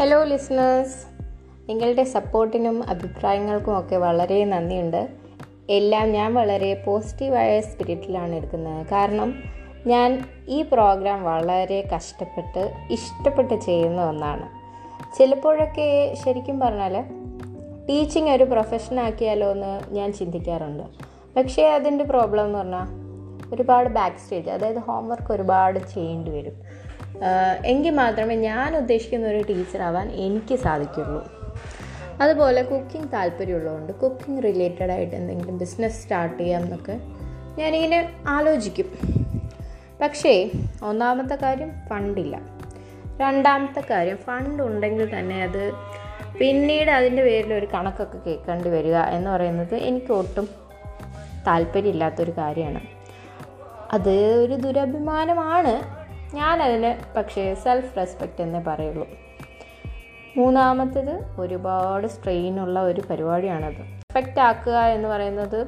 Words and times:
Hello 0.00 0.22
listeners 0.22 1.06
നിങ്ങളുടെ 1.68 2.04
സപ്പോർട്ടിനും 2.04 2.88
അഭിപ്രായങ്ങൾക്കും 2.88 3.78
ഒക്കെ 3.78 3.96
വളരെ 3.96 4.44
നന്ദിയുണ്ട്. 4.44 5.08
എല്ലാം 5.70 6.12
ഞാൻ 6.12 6.34
വളരെ 6.34 6.82
പോസിറ്റീവായ 6.86 7.60
സ്പിരിറ്റിലാണ് 7.60 8.34
എടുക്കുന്നത്. 8.34 8.86
കാരണം 8.86 9.42
ഞാൻ 9.86 10.24
ഈ 10.48 10.62
പ്രോഗ്രാം 10.62 11.24
വളരെ 11.24 11.88
കഷ്ടപ്പെട്ട് 11.96 12.74
ഇഷ്ടപ്പെട്ട് 12.90 13.54
ചെയ്യുന്ന 13.54 14.08
ഒന്നാണ്. 14.08 14.48
ചിലപ്പോഴൊക്കെ 15.18 16.14
ശരിക്കും 16.24 16.60
പറഞ്ഞാൽ 16.60 17.02
ടീച്ചിങ് 17.88 18.30
ഒരു 18.30 18.44
പ്രൊഫഷൻ 18.44 19.00
ആക്കിയാലോ 19.00 19.50
എന്ന് 19.50 19.94
ഞാൻ 19.94 20.12
ചിന്തിക്കാറുണ്ട്. 20.12 20.82
പക്ഷേ 21.36 21.68
അതിന്റെ 21.68 22.04
പ്രോബ്ലം 22.04 22.44
എന്ന് 22.44 22.58
പറഞ്ഞാൽ 22.58 22.86
ഒരുപാട് 23.54 23.88
ബാക്ക് 23.88 24.16
സ്റ്റേജ് 24.16 24.50
അതായത് 24.50 24.78
ഹോംവർക്ക് 24.78 25.32
ഒരുപാട് 25.32 25.78
ചെയ്യേണ്ടി 25.78 26.30
വരും. 26.30 26.85
എങ്കിൽ 27.64 27.90
മാത്രമേ 27.90 28.34
ഞാൻ 28.34 28.76
ഉദ്ദേശിക്കുന്ന 28.76 29.28
ഒരു 29.28 29.44
ടീച്ചറാവാൻ 29.48 30.10
എനിക്ക് 30.10 30.54
സാധിക്കുള്ളൂ. 30.54 31.32
അതുപോലെ 32.20 32.62
കുക്കിംഗ് 32.62 33.12
താല്പര്യമുള്ളതുകൊണ്ട് 33.12 33.92
കുക്കിംഗ് 33.92 34.44
റിലേറ്റഡ് 34.44 34.90
ആയിട്ട് 34.90 35.16
എന്തെങ്കിലും 35.16 35.58
ബിസിനസ് 35.58 36.02
സ്റ്റാർട്ട് 36.02 36.38
ചെയ്യാം 36.38 36.62
എന്നൊക്കെ 36.62 37.00
ഞാനിങ്ങനെ 37.58 38.12
ആലോചിക്കും. 38.26 38.86
പക്ഷേ 40.02 40.50
ഒന്നാമത്തെ 40.82 41.34
കാര്യം 41.34 41.72
ഫണ്ടില്ല. 41.88 42.40
രണ്ടാമത്തെ 43.20 43.82
കാര്യം 43.90 44.16
ഫണ്ട് 44.16 44.62
ഉണ്ടെങ്കിൽ 44.62 45.18
തന്നെ 45.18 45.42
അത് 45.42 45.72
പിന്നീട് 46.40 46.90
അതിന്റെ 46.90 47.22
പേരിൽ 47.22 47.54
ഒരു 47.54 47.66
കണക്കൊക്കെ 47.74 48.18
കേൾക്കേണ്ടി 48.18 48.70
വരിക 48.70 48.96
എന്ന് 48.96 49.30
പറയുന്നത് 49.30 49.74
എനിക്ക് 49.74 50.12
ഒട്ടും 50.12 50.48
താല്പര്യമില്ലാത്തൊരു 51.46 52.30
കാര്യമാണ്. 52.30 52.80
അത് 53.92 54.10
ഒരു 54.10 54.54
ദുരഭിമാനമാണ്. 54.54 55.95
ഞാനതിന് 56.34 57.14
പക്ഷേ 57.16 57.54
സെൽഫ് 57.54 57.96
റെസ്പെക്റ്റ് 57.96 58.42
എന്നേ 58.42 58.60
പറയുള്ളൂ. 58.66 59.06
മൂന്നാമത്തേത് 60.36 61.40
ഒരുപാട് 61.40 62.06
സ്ട്രെയിനുള്ള 62.06 62.80
ഒരു 62.80 63.00
പരിപാടിയാണത്. 63.10 63.82
പെർഫെക്റ്റ് 63.84 64.40
ആക്കുക 64.40 64.78
എന്ന് 64.78 65.08
പറയുന്നത് 65.08 65.66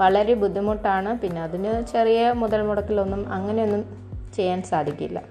വളരെ 0.00 0.34
ബുദ്ധിമുട്ടാണ്. 0.34 1.18
പിന്നെ 1.18 1.42
അതിന് 1.42 1.82
ചെറിയ 1.82 2.32
മുതൽ 2.32 2.62
മുടക്കിലൊന്നും 2.62 3.32
അങ്ങനെയൊന്നും 3.32 4.12
ചെയ്യാൻ 4.34 4.62
സാധിക്കില്ല. 4.62 5.22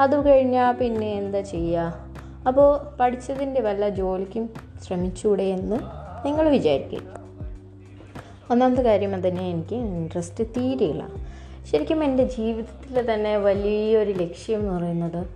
അത് 0.00 0.26
കഴിഞ്ഞാൽ 0.26 0.72
പിന്നെ 0.72 1.14
എന്താ 1.14 1.40
ചെയ്യുക 1.40 2.10
അപ്പോൾ 2.46 2.96
പഠിച്ചതിന്റെ 3.00 3.60
വല്ല 3.60 3.88
ജോലിക്കും 3.88 4.50
ശ്രമിച്ചൂടെ 4.84 5.42
എന്ന് 5.42 5.78
നിങ്ങൾ 6.26 6.48
വിചാരിക്കും 6.48 7.02
ഒന്നാമത്തെ 8.50 8.82
കാര്യം 8.82 9.28
തന്നെ 9.28 9.50
എനിക്ക് 9.50 9.74
ഇൻട്രസ്റ്റ് 9.74 10.44
തീരെയില്ല. 10.44 11.04
ശരിക്കും 11.66 12.04
എന്റെ 12.04 12.24
ജീവിതത്തിൽ 12.24 13.14
തന്നെ 13.14 13.36
വലിയൊരു 13.36 14.12
ലക്ഷ്യം 14.12 14.60
എന്ന് 14.60 14.72
പറയുന്നത് 14.72 15.26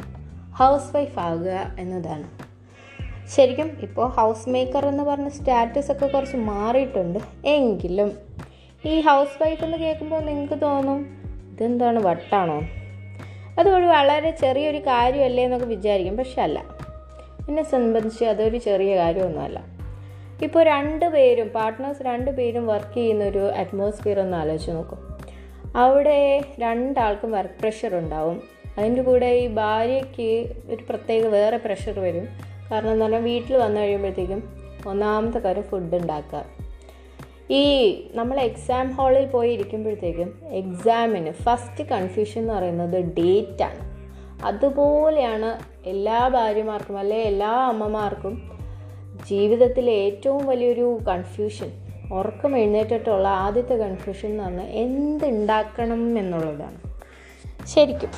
ഹൗസ് 0.53 0.97
വൈഫ് 0.97 1.19
ആകുക 1.19 1.77
എന്നതാണ്. 1.79 2.45
ശരിക്കും 3.29 3.79
ഇപ്പോൾ 3.83 4.09
ഹൗസ് 4.09 4.49
മേക്കർ 4.49 4.87
എന്ന് 4.87 5.05
പറഞ്ഞ 5.05 5.29
സ്റ്റാറ്റസ് 5.29 5.93
ഒക്കെ 5.93 6.07
കുറച്ച് 6.07 6.37
മാറിയിട്ടുണ്ട്. 6.37 7.19
എങ്കിലും 7.45 8.13
ഈ 8.87 9.01
ഹൗസ് 9.01 9.43
വൈഫ് 9.43 9.65
എന്ന് 9.65 9.77
കേൾക്കുമ്പോൾ 9.77 10.21
നിങ്ങൾക്ക് 10.21 10.61
തോന്നും 10.63 11.07
ഇതെന്താണ് 11.53 12.07
വട്ടാണോ? 12.07 12.63
അതൊരു 13.61 13.85
വളരെ 13.85 14.31
ചെറിയൊരു 14.31 14.79
കാര്യമല്ലേ 14.79 15.45
എന്നൊക്കെ 15.45 15.67
വിചാരിക്കും. 15.67 16.17
പക്ഷെ 16.17 16.43
അല്ല 16.43 16.65
എന്നെ 17.49 17.63
സംബന്ധിച്ച് 17.63 18.25
അതൊരു 18.25 18.59
ചെറിയ 18.59 18.97
കാര്യമൊന്നുമല്ല. 18.97 19.65
ഇപ്പോൾ 20.43 20.65
രണ്ട് 20.65 21.05
പേരും 21.05 21.49
പാർട്ട്നേഴ്സ് 21.49 22.03
രണ്ട് 22.03 22.31
പേരും 22.31 22.67
വർക്ക് 22.67 22.95
ചെയ്യുന്ന 22.95 23.25
ഒരു 23.25 23.39
അറ്റ്മോസ്ഫിയർ 23.39 24.21
ഒന്ന് 24.21 24.37
ആലോചിച്ച് 24.37 24.71
നോക്കും. 24.71 25.14
അവിടെ 25.77 26.45
രണ്ടാൾക്കും 26.59 27.33
വർക്ക് 27.33 27.61
പ്രഷർ 27.61 27.97
ഉണ്ടാവും. 27.97 28.43
അതിന്റെ 28.79 29.03
കൂടെ 29.03 29.27
ഈ 29.27 29.47
ഭാര്യയ്ക്ക് 29.47 30.55
ഒരു 30.69 30.83
പ്രത്യേക 30.89 31.27
വേറെ 31.27 31.57
പ്രഷർ 31.57 32.01
വരും. 32.01 32.29
കാരണം 32.71 32.91
എന്ന് 32.91 33.05
പറഞ്ഞാൽ 33.05 33.23
വീട്ടിൽ 33.23 33.57
വന്നു 33.57 33.81
കഴിയുമ്പോഴത്തേക്കും 33.81 34.43
ഒന്നാമത്തെ 34.87 35.39
കാര്യം 35.39 35.63
ഫുഡ് 35.63 35.95
ഉണ്ടാക്കുക. 35.95 36.45
ഈ 37.51 37.65
നമ്മൾ 38.15 38.41
എക്സാം 38.41 38.91
ഹാളിൽ 38.91 39.27
പോയി 39.27 39.53
ഇരിക്കുമ്പോഴത്തേക്കും 39.53 40.41
എക്സാമിന് 40.47 41.33
ഫസ്റ്റ് 41.33 41.85
കൺഫ്യൂഷൻ 41.85 42.41
എന്ന് 42.41 42.55
പറയുന്നത് 42.55 43.05
ഡേറ്റാണ് 43.05 43.95
അതുപോലെയാണ് 44.45 45.63
എല്ലാ 45.89 46.29
ഭാര്യമാർക്കും 46.29 46.99
അല്ലെ 46.99 47.23
എല്ലാ 47.23 47.49
അമ്മമാർക്കും 47.49 48.51
ജീവിതത്തിലെ 49.31 49.93
ഏറ്റവും 49.93 50.47
വലിയൊരു 50.47 51.01
കൺഫ്യൂഷൻ 51.09 51.84
ഉറക്കം 52.13 52.57
എഴുന്നേറ്റിട്ടുള്ള 52.57 53.29
ആദ്യത്തെ 53.29 53.75
കൺഫ്യൂഷൻ 53.75 54.29
എന്ന് 54.29 54.45
പറഞ്ഞാൽ 54.45 54.67
എന്തുണ്ടാക്കണം 54.67 56.19
എന്നുള്ളതാണ്. 56.19 56.79
ശരിക്കും. 57.67 58.11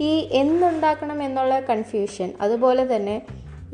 ഈ 0.00 0.28
എന്തുണ്ടാക്കണം 0.32 1.22
എന്നുള്ള 1.22 1.60
കൺഫ്യൂഷൻ 1.60 2.32
അതുപോലെ 2.40 2.96
തന്നെ 2.96 3.22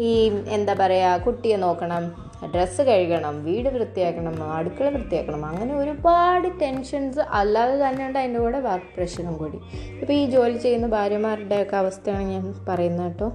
ഈ 0.01 0.43
എന്താ 0.49 0.77
പറയുക 0.81 1.17
കുട്ടിയെ 1.17 1.57
നോക്കണം 1.57 2.29
ഡ്രസ്സ് 2.55 2.83
കഴുകണം 2.83 3.45
വീട് 3.45 3.69
വൃത്തിയാക്കണം 3.69 4.53
അടുക്കള 4.53 4.89
വൃത്തിയാക്കണം 4.89 5.45
അങ്ങനെ 5.45 5.75
ഒരുപാട് 5.75 6.49
ടെൻഷൻസ് 6.63 7.21
അല്ലാതെ 7.21 7.89
തന്നെ 7.89 8.07
ഉണ്ട് 8.07 8.19
അതിന്റെ 8.19 8.41
കൂടെ 8.41 8.61
വർക്ക് 8.61 8.97
പ്രഷറും 8.97 9.37
കൂടി. 9.37 9.57
ഇപ്പോൾ 10.01 10.13
ഈ 10.13 10.27
ജോലി 10.27 10.59
ചെയ്യുന്ന 10.59 10.87
ഭാര്യമാരുടെയൊക്കെ 10.87 11.77
അവസ്ഥയാണ് 11.77 12.23
ഞാൻ 12.23 12.55
പറയുന്നത് 12.69 13.11
കേട്ടോ. 13.11 13.33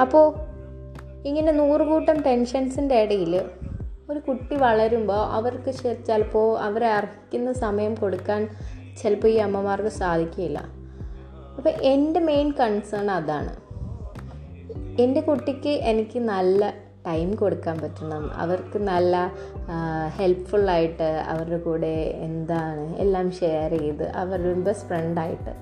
അപ്പോൾ 0.00 0.34
ഇങ്ങനെ 1.26 1.52
നൂറുകൂട്ടം 1.52 2.22
ടെൻഷൻസിന്റെ 2.22 3.02
ഇടയിൽ 3.02 3.42
ഒരു 4.10 4.18
കുട്ടി 4.18 4.56
വളരുമ്പോൾ 4.56 5.20
അവർക്ക് 5.26 5.70
ചിലപ്പോൾ 6.06 6.58
അവരെ 6.58 6.86
അർഹിക്കുന്ന 6.86 7.52
സമയം 7.52 7.94
കൊടുക്കാൻ 7.94 8.56
ചിലപ്പോൾ 9.02 9.28
ഈ 9.28 9.36
അമ്മമാർക്ക് 9.36 9.88
സാധിക്കില്ല. 9.88 10.58
അപ്പോൾ 11.56 11.68
എന്റെ 11.68 12.20
മെയിൻ 12.20 12.52
കൺസേൺ 12.60 13.10
അതാണ്. 13.10 13.52
എന്റെ 15.02 15.20
കുട്ടിക്ക് 15.20 15.68
എനിക്ക് 15.68 16.18
നല്ല 16.18 16.70
ടൈം 17.06 17.34
കൊടുക്കാൻ 17.34 17.78
പറ്റണം. 17.78 18.32
അവർക്ക് 18.34 18.78
നല്ല 18.78 19.32
ഹെൽപ്ഫുള്ളായിട്ട് 20.18 21.08
അവരുടെ 21.28 21.58
കൂടെ 21.58 21.94
എന്താണ് 22.26 22.96
എല്ലാം 22.96 23.30
ഷെയർ 23.30 23.70
ചെയ്ത് 23.78 24.08
അവരുടെ 24.08 24.52
ബെസ്റ്റ് 24.52 24.88
ഫ്രണ്ടായിട്ട് 24.88 25.54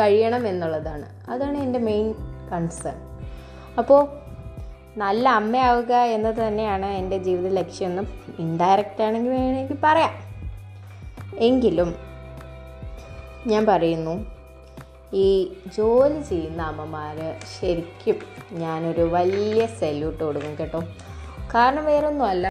കഴിയണം 0.00 0.46
എന്നുള്ളതാണ്. 0.46 1.06
അതാണ് 1.30 1.56
എന്റെ 1.56 1.78
മെയിൻ 1.78 2.14
കൺസേൺ 2.52 2.98
അപ്പോൾ 3.78 4.21
നല്ല 4.98 5.28
അമ്മയാവുക 5.28 5.92
എന്നത് 5.92 6.48
തന്നെയാണ് 6.48 6.86
എന്റെ 6.86 7.18
ജീവിത 7.18 7.52
ലക്ഷ്യമെന്നും 7.52 8.06
ഇൻഡയറക്റ്റ് 8.38 9.02
ആണെങ്കിൽ 9.02 9.30
വേണമെങ്കിൽ 9.30 9.76
പറയാം. 9.84 10.14
എങ്കിലും 11.38 11.94
ഞാൻ 13.46 13.66
പറയുന്നു 13.66 14.14
ഈ 15.14 15.54
ജോലി 15.76 16.20
ചെയ്യുന്ന 16.22 16.62
അമ്മമാർ 16.62 17.16
ശരിക്കും 17.54 18.18
ഞാനൊരു 18.52 19.02
വലിയ 19.02 19.66
സല്യൂട്ട് 19.66 20.24
കൊടുക്കും 20.24 20.56
കേട്ടോ. 20.58 20.80
കാരണം 21.54 21.84
വേറൊന്നുമല്ല 21.84 22.48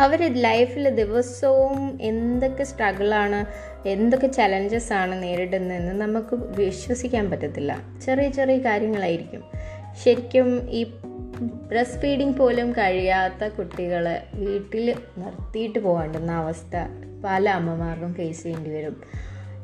അവർ 0.00 0.20
ലൈഫിൽ 0.32 0.90
ദിവസവും 0.90 1.98
എന്തൊക്കെ 2.00 2.64
സ്ട്രഗിളാണ് 2.64 3.46
എന്തൊക്കെ 3.86 4.26
ചലഞ്ചസ് 4.26 4.92
ആണ് 4.92 5.22
നേരിടുന്നതെന്ന് 5.22 5.94
നമുക്ക് 6.00 6.34
വിശ്വസിക്കാൻ 6.36 7.30
പറ്റത്തില്ല. 7.30 7.78
ചെറിയ 8.06 8.28
ചെറിയ 8.28 8.58
കാര്യങ്ങളായിരിക്കും. 8.58 9.44
ശരിക്കും 10.02 10.70
ഈ 10.70 10.84
ബ്രസ്റ്റ് 11.42 11.98
ഫീഡിങ് 11.98 12.34
പോലും 12.34 12.72
കഴിയാത്ത 12.72 13.48
കുട്ടികളെ 13.48 14.26
വീട്ടിൽ 14.34 14.94
നിർത്തിയിട്ട് 15.18 15.78
പോകേണ്ടുന്ന 15.78 16.32
അവസ്ഥ 16.32 16.76
പല 17.24 17.48
അമ്മമാർക്കും 17.48 18.14
ഫേസ് 18.14 18.42
ചെയ്യേണ്ടി 18.42 18.70
വരും. 18.70 19.02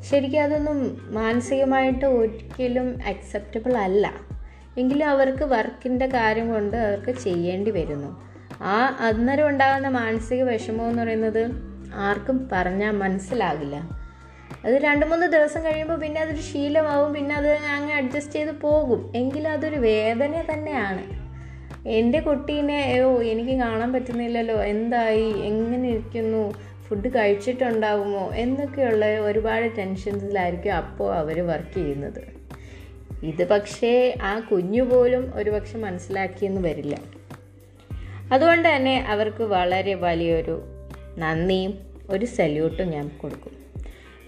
ശരിക്കും 0.09 0.41
അതൊന്നും 0.41 0.97
മാനസികമായിട്ട് 1.13 2.05
ഒരിക്കലും 2.05 2.99
അക്സെപ്റ്റബിൾ 3.07 3.77
അല്ല. 3.77 4.13
എങ്കിലും 4.77 5.09
അവർക്ക് 5.09 5.43
വർക്കിന്റെ 5.43 6.05
കാര്യം 6.05 6.49
കൊണ്ട് 6.49 6.77
അവർക്ക് 6.77 7.19
ചെയ്യേണ്ടി 7.19 7.71
വരുന്നു. 7.71 8.21
ആ 8.63 8.97
അന്നേരം 8.99 9.47
ഉണ്ടാകുന്ന 9.47 9.87
മാനസിക 9.87 10.43
വിഷമം 10.43 10.89
എന്ന് 10.89 11.03
പറയുന്നത് 11.03 11.51
ആർക്കും 11.95 12.49
പറഞ്ഞാൽ 12.51 12.91
മനസ്സിലാകില്ല. 12.91 14.00
അത് 14.65 14.73
രണ്ട് 14.73 15.05
മൂന്ന് 15.05 15.27
ദിവസം 15.27 15.65
കഴിയുമ്പോൾ 15.65 15.95
പിന്നെ 15.95 16.21
അതൊരു 16.21 16.41
ശീലമാവും 16.41 17.13
പിന്നെ 17.13 17.35
അത് 17.35 17.51
അങ്ങ് 17.51 17.93
അഡ്ജസ്റ്റ് 17.93 18.33
ചെയ്ത് 18.33 18.51
പോകും. 18.51 19.13
എങ്കിലും 19.15 19.51
അതൊരു 19.51 19.75
വേദന 19.75 20.45
തന്നെയാണ്. 20.53 21.21
എന്റെ 21.87 22.19
കുട്ടീനെ 22.19 23.01
ഓ 23.01 23.21
എനിക്ക് 23.21 23.51
കാണാൻ 23.51 23.93
പറ്റുന്നില്ലല്ലോ. 23.93 24.63
എന്തായി? 24.63 25.29
എങ്ങനെ 25.29 25.89
ഇരിക്കുന്നു? 25.89 26.71
ഫുഡ് 26.87 27.07
കഴിച്ചിട്ടുണ്ടാകുമോ 27.07 28.31
എന്നൊക്കെയുള്ള 28.35 29.19
ഒരുപാട് 29.19 29.77
ടെൻഷൻസിലായിരിക്കും 29.77 30.71
അപ്പോൾ 30.71 31.15
അവർ 31.15 31.47
വർക്ക് 31.47 31.73
ചെയ്യുന്നത്. 31.73 32.41
ഇത് 33.23 33.47
പക്ഷേ 33.47 34.15
ആ 34.23 34.39
കുഞ്ഞു 34.39 34.81
പോലും 34.81 35.31
ഒരുപക്ഷെ 35.35 35.77
മനസ്സിലാക്കിയെന്ന് 35.77 36.61
വരില്ല. 36.61 36.97
അതുകൊണ്ട് 38.31 38.75
തന്നെ 38.75 39.05
അവർക്ക് 39.07 39.43
വളരെ 39.43 39.93
വലിയൊരു 39.93 40.63
നന്ദിയും 41.17 41.79
ഒരു 42.09 42.25
സല്യൂട്ടും 42.25 42.89
ഞാൻ 42.89 43.11
കൊടുക്കും. 43.17 43.60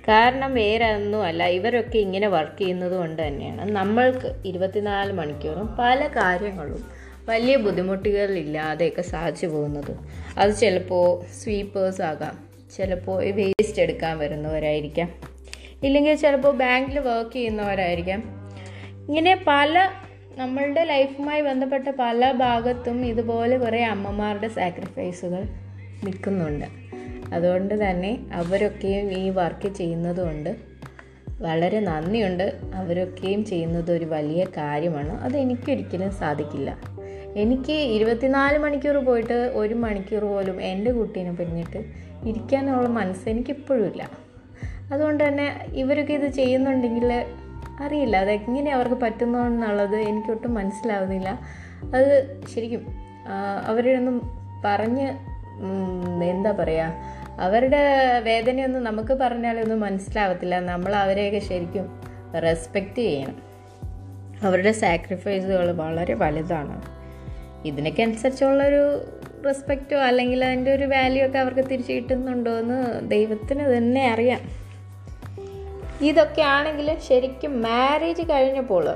കാരണം 0.07 0.53
വേറെ 0.53 0.93
ഒന്നുമല്ല 0.93 1.47
ഇവരൊക്കെ 1.47 1.97
ഇങ്ങനെ 1.97 2.27
വർക്ക് 2.27 2.59
ചെയ്യുന്നത് 2.59 2.91
കൊണ്ട് 2.91 3.27
തന്നെയാണ്. 3.27 3.71
നമ്മൾക്ക് 3.71 4.41
ഇരുപത്തിനാല് 4.45 5.13
മണിക്കൂറും 5.13 5.75
പല 5.79 6.07
കാര്യങ്ങളും 6.07 6.85
വലിയ 7.29 7.55
ബുദ്ധിമുട്ടുകളില്ലാതെയൊക്കെ 7.55 9.01
സാധിച്ചു 9.01 9.47
പോകുന്നത്. 9.47 9.97
അത് 10.37 10.55
ചിലപ്പോൾ 10.55 11.33
സ്വീപ്പേഴ്സ് 11.33 12.01
ആകാം. 12.01 12.39
ചിലപ്പോൾ 12.77 13.23
വേസ്റ്റ് 13.25 13.81
എടുക്കാൻ 13.81 14.17
വരുന്നവരായിരിക്കാം. 14.17 15.09
ഇല്ലെങ്കിൽ 15.83 16.15
ചിലപ്പോൾ 16.15 16.57
ബാങ്കിൽ 16.57 16.99
വർക്ക് 16.99 17.31
ചെയ്യുന്നവരായിരിക്കാം. 17.31 18.23
ഇങ്ങനെ 19.07 19.43
പല 19.47 19.89
നമ്മളുടെ 20.37 20.83
ലൈഫുമായി 20.83 21.41
ബന്ധപ്പെട്ട 21.41 21.87
പല 21.99 22.31
ഭാഗത്തും 22.31 23.05
ഇതുപോലെ 23.05 23.57
കുറേ 23.57 23.83
അമ്മമാരുടെ 23.83 24.47
സാക്രിഫൈസുകൾ 24.47 25.43
നിൽക്കുന്നുണ്ട്. 26.03 26.82
അതുകൊണ്ട് 27.31 27.89
തന്നെ 27.89 28.25
അവരൊക്കെയും 28.33 29.11
ഈ 29.11 29.29
വർക്ക് 29.29 29.73
ചെയ്യുന്നതുകൊണ്ട് 29.73 30.55
വളരെ 31.41 31.79
നന്ദിയുണ്ട്. 31.79 32.59
അവരൊക്കെയും 32.75 33.45
ചെയ്യുന്നത് 33.45 33.91
ഒരു 33.91 34.05
വലിയ 34.05 34.45
കാര്യമാണ്. 34.57 35.21
അത് 35.21 35.37
എനിക്കൊരിക്കലും 35.37 36.11
സാധിക്കില്ല. 36.11 36.77
എനിക്ക് 37.35 37.73
ഇരുപത്തിനാല് 37.73 38.57
മണിക്കൂർ 38.57 38.97
പോയിട്ട് 38.97 39.33
ഒരു 39.33 39.73
മണിക്കൂർ 39.73 40.25
പോലും 40.25 40.61
എന്റെ 40.61 40.91
കുട്ടീനെ 40.91 41.31
പിരിഞ്ഞിട്ട് 41.31 41.77
ഇരിക്കാനുള്ള 42.25 42.87
മനസ്സ് 42.87 43.29
എനിക്കിപ്പോഴും 43.29 43.85
ഇല്ല. 43.85 44.09
അതുകൊണ്ട് 44.93 45.27
തന്നെ 45.27 45.67
ഇവരൊക്കെ 45.73 46.13
ഇത് 46.13 46.27
ചെയ്യുന്നുണ്ടെങ്കിൽ 46.27 47.25
അറിയില്ല. 47.81 48.17
അതെങ്ങനെ 48.17 48.71
അവർക്ക് 48.71 48.95
പറ്റുന്നു 48.95 49.39
എന്നുള്ളത് 49.39 49.95
എനിക്കൊട്ടും 49.95 50.53
മനസ്സിലാവുന്നില്ല. 50.53 51.39
അത് 51.95 52.41
ശരിക്കും 52.55 52.85
ആ, 53.27 53.63
അവരൊന്നും 53.65 54.21
പറഞ്ഞ് 54.65 55.32
എന്താ 56.23 56.51
പറയുക 56.51 56.93
അവരുടെ 57.39 57.79
വേദനയൊന്നും 58.19 58.83
നമുക്ക് 58.83 59.13
പറഞ്ഞാലൊന്നും 59.13 59.79
മനസ്സിലാവത്തില്ല. 59.79 60.59
നമ്മൾ 60.59 60.95
അവരെയൊക്കെ 60.95 61.39
ശരിക്കും 61.39 62.03
റെസ്പെക്റ്റ് 62.43 62.95
ചെയ്യണം. 62.95 63.41
അവരുടെ 64.43 64.71
സാക്രിഫൈസുകൾ 64.71 65.71
വളരെ 65.71 66.13
വലുതാണ്. 66.13 66.81
ഇതിനൊക്കെ 67.67 68.03
അനുസരിച്ചുള്ളൊരു 68.03 69.05
റെസ്പെക്റ്റോ 69.45 69.97
അല്ലെങ്കിൽ 69.97 70.45
അതിന്റെ 70.45 70.73
ഒരു 70.73 70.83
വാല്യൂ 70.83 71.25
ഒക്കെ 71.25 71.39
അവർക്ക് 71.39 71.69
തിരിച്ചു 71.69 71.93
കിട്ടുന്നുണ്ടോ 71.93 72.51
എന്ന് 72.51 73.09
ദൈവത്തിന് 73.09 73.77
തന്നെ 73.77 74.11
അറിയാം. 74.11 74.41
ഇതൊക്കെ 76.01 76.41
ആണെങ്കിൽ 76.41 76.97
ശരിക്കും 76.99 77.61
മാരേജ് 77.61 78.21
കഴിഞ്ഞപ്പോൾ 78.21 78.95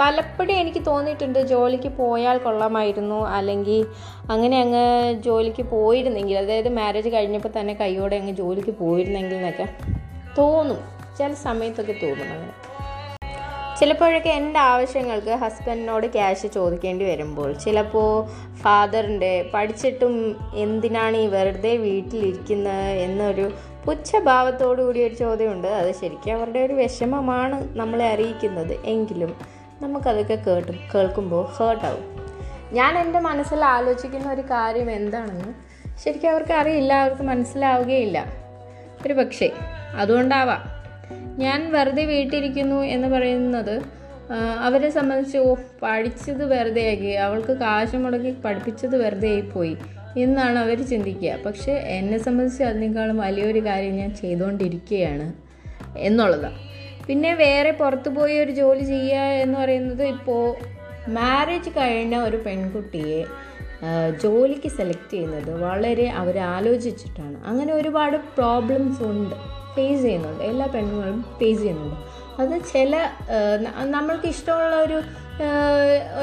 പലപ്പോഴും 0.00 0.52
എനിക്ക് 0.52 0.86
തോന്നിയിട്ടുണ്ട് 0.86 1.38
ജോലിക്ക് 1.38 1.88
പോയാൽ 1.88 2.38
കൊള്ളാമായിരുന്നു 2.38 3.26
അല്ലെങ്കിൽ 3.26 3.86
അങ്ങനെ 4.30 4.60
അങ്ങ് 4.60 5.12
ജോലിക്ക് 5.12 5.62
പോയിരുന്നെങ്കിൽ 5.62 6.38
അതായത് 6.38 6.68
മാരേജ് 6.68 7.08
കഴിഞ്ഞപ്പോൾ 7.08 7.60
തന്നെ 7.60 7.74
കൈയോടെ 7.74 8.16
അങ്ങ് 8.16 8.32
ജോലിക്ക് 8.32 8.70
പോയിരുന്നെങ്കിൽ 8.70 9.34
എന്നൊക്കെ 9.34 9.68
തോന്നും. 10.38 10.80
ചില 11.18 11.32
സമയത്തൊക്കെ 11.32 11.92
തോന്നും 11.92 12.26
അങ്ങനെ. 12.26 12.52
ചിലപ്പോഴൊക്കെ 13.78 14.28
എന്റെ 14.28 14.60
ആവശ്യങ്ങൾക്ക് 14.60 15.30
ഹസ്ബൻഡിനോട് 15.30 16.06
ക്യാഷ് 16.06 16.46
ചോദിക്കേണ്ടി 16.46 17.04
വരുമ്പോൾ 17.04 17.52
ചിലപ്പോൾ 17.52 18.10
ഫാദറിന്റെ 18.62 19.50
പഠിച്ചിട്ടും 19.54 20.36
എന്തിനാണ് 20.54 21.16
ഈ 21.16 21.26
വെറുതെ 21.26 21.76
വീട്ടിലിരിക്കുന്നത് 21.76 22.90
എന്നൊരു 23.06 23.50
പുച്ഛഭാവത്തോടു 23.86 24.82
കൂടി 24.82 25.04
ഒരു 25.04 25.14
ചോദ്യമുണ്ട്. 25.14 25.68
അത് 25.68 25.94
ശരിക്കും 25.94 26.34
അവരുടെ 26.34 26.60
ഒരു 26.60 26.72
വിഷമമാണ് 26.72 27.78
നമ്മളെ 27.78 28.06
അറിയിക്കുന്നത്. 28.08 28.74
എങ്കിലും 28.84 29.59
നമുക്കതൊക്കെ 29.82 30.34
കേട്ടും 30.34 30.78
കേൾക്കുമ്പോൾ 30.94 31.44
ഹേർട്ടാവും. 31.58 32.04
ഞാൻ 32.72 32.98
എന്റെ 32.98 33.20
മനസ്സിൽ 33.20 33.64
ആലോചിക്കുന്ന 33.64 34.32
ഒരു 34.32 34.40
കാര്യം 34.40 34.90
എന്താണെന്ന് 34.90 35.52
ശരിക്കും 36.04 36.30
അവർക്ക് 36.30 36.52
അറിയില്ല 36.52 36.92
അവർക്ക് 36.94 37.22
മനസ്സിലാവുകയില്ല. 37.22 38.26
ഒരു 39.06 39.14
പക്ഷേ 39.14 39.50
അതുകൊണ്ടാവാം. 39.96 40.62
ഞാൻ 41.40 41.72
വെറുതെ 41.72 42.04
വീട്ടിലിരിക്കുന്നു 42.04 42.76
എന്ന് 42.76 43.08
പറയുന്നത് 43.08 43.82
അവരെ 44.60 44.90
സംബന്ധിച്ച് 44.90 45.38
ഓ 45.38 45.54
പഠിച്ചത് 45.82 46.44
വെറുതെ 46.44 46.90
ആക്കി 46.90 47.12
അവൾക്ക് 47.26 47.52
കാശ് 47.52 47.96
മുടക്കി 47.96 48.30
പഠിപ്പിച്ചത് 48.44 48.96
വെറുതെ 49.04 49.28
ആയിപ്പോയി 49.28 49.76
എന്നാണ് 50.16 50.58
അവർ 50.58 50.86
ചിന്തിക്കുക. 50.86 51.36
പക്ഷേ 51.46 51.72
എന്നെ 51.72 52.18
സംബന്ധിച്ച് 52.18 52.64
അതിനേക്കാളും 52.64 53.18
വലിയൊരു 53.18 53.64
കാര്യം 53.66 53.96
ഞാൻ 53.96 54.14
ചെയ്തുകൊണ്ടിരിക്കുകയാണ് 54.14 55.32
എന്നുള്ളതാണ്. 55.98 56.58
പിന്നെ 57.06 57.34
വേറെ 57.34 57.70
പുറത്തു 57.70 58.08
പോയി 58.08 58.38
ഒരു 58.38 58.52
ജോലി 58.52 58.84
ചെയ്യുക 58.84 59.18
എന്ന് 59.44 59.58
പറയുന്നത് 59.58 60.02
ഇപ്പോൾ 60.02 60.54
മാരേജ് 61.10 61.70
കഴിഞ്ഞ 61.70 62.16
ഒരു 62.16 62.36
പെൺകുട്ടിയെ 62.36 63.24
ജോലിക്ക് 64.22 64.68
സെലക്ട് 64.68 65.10
ചെയ്യുന്നത് 65.10 65.62
വളരെ 65.62 66.06
അവർ 66.08 66.38
ആലോചിച്ചിട്ടാണ്. 66.38 67.46
അങ്ങനെ 67.46 67.72
ഒരുപാട് 67.72 68.16
പ്രോബ്ലംസ് 68.16 69.02
ഉണ്ട് 69.02 69.34
ഫേസ് 69.76 70.02
ചെയ്യുന്നുണ്ട്. 70.02 70.42
എല്ലാ 70.44 70.66
പെണ്ണുങ്ങളും 70.66 71.24
ഫേസ് 71.40 71.60
ചെയ്യുന്നുണ്ട്. 71.60 71.96
അത് 72.42 72.60
ചില 72.72 72.96
നമ്മൾക്ക് 73.96 74.26
ഇഷ്ടമുള്ള 74.26 74.76
ഒരു 74.76 75.02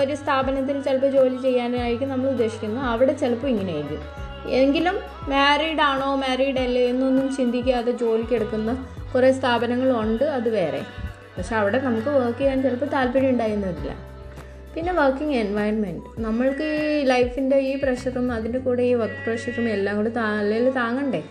ഒരു 0.02 0.16
സ്ഥാപനത്തിൽ 0.16 0.82
ചിലപ്പോൾ 0.82 1.12
ജോലി 1.12 1.38
ചെയ്യാനായിരിക്കും 1.42 2.10
നമ്മൾ 2.10 2.28
ഉദ്ദേശിക്കുന്നത്. 2.30 2.86
അവിടെ 2.86 3.14
ചിലപ്പോൾ 3.14 3.48
ഇങ്ങനെയായിരിക്കും. 3.48 4.04
എങ്കിലും 4.50 4.96
മാരീഡ് 5.30 5.82
ആണോ 5.82 6.16
മാരീഡ് 6.16 6.60
അല്ലേ 6.60 6.84
എന്നൊന്നും 6.90 7.36
ചിന്തിക്കാതെ 7.36 7.92
ജോലിക്ക് 7.92 8.34
എടുക്കുന്ന 8.34 8.72
കുറേ 9.16 9.32
സ്ഥാപനങ്ങളുണ്ട് 9.32 10.24
അത് 10.24 10.50
വേറെ. 10.50 10.82
പക്ഷെ 11.38 11.56
അവിടെ 11.56 11.80
നമുക്ക് 11.80 12.08
വർക്ക് 12.08 12.40
ചെയ്യാൻ 12.40 12.64
ചിലപ്പോൾ 12.64 12.86
താല്പര്യം 12.86 13.30
ഉണ്ടായിരുന്നില്ല. 13.30 14.08
പിന്നെ 14.76 14.94
വർക്കിംഗ് 14.94 15.36
എൻവയൺമെന്റ് 15.36 16.22
നമ്മൾക്ക് 16.22 17.00
ഈ 17.02 17.06
ലൈഫിന്റെ 17.06 17.58
ഈ 17.58 17.76
പ്രഷറും 17.84 18.32
അതിന്റെ 18.32 18.60
കൂടെ 18.60 18.84
ഈ 18.84 18.94
വർക്ക് 18.94 19.30
പ്രഷറും 19.30 19.70
എല്ലാം 19.70 19.98
കൂടെ 19.98 20.10
തലയിൽ 20.10 20.70
താങ്ങണ്ടേ? 20.70 21.24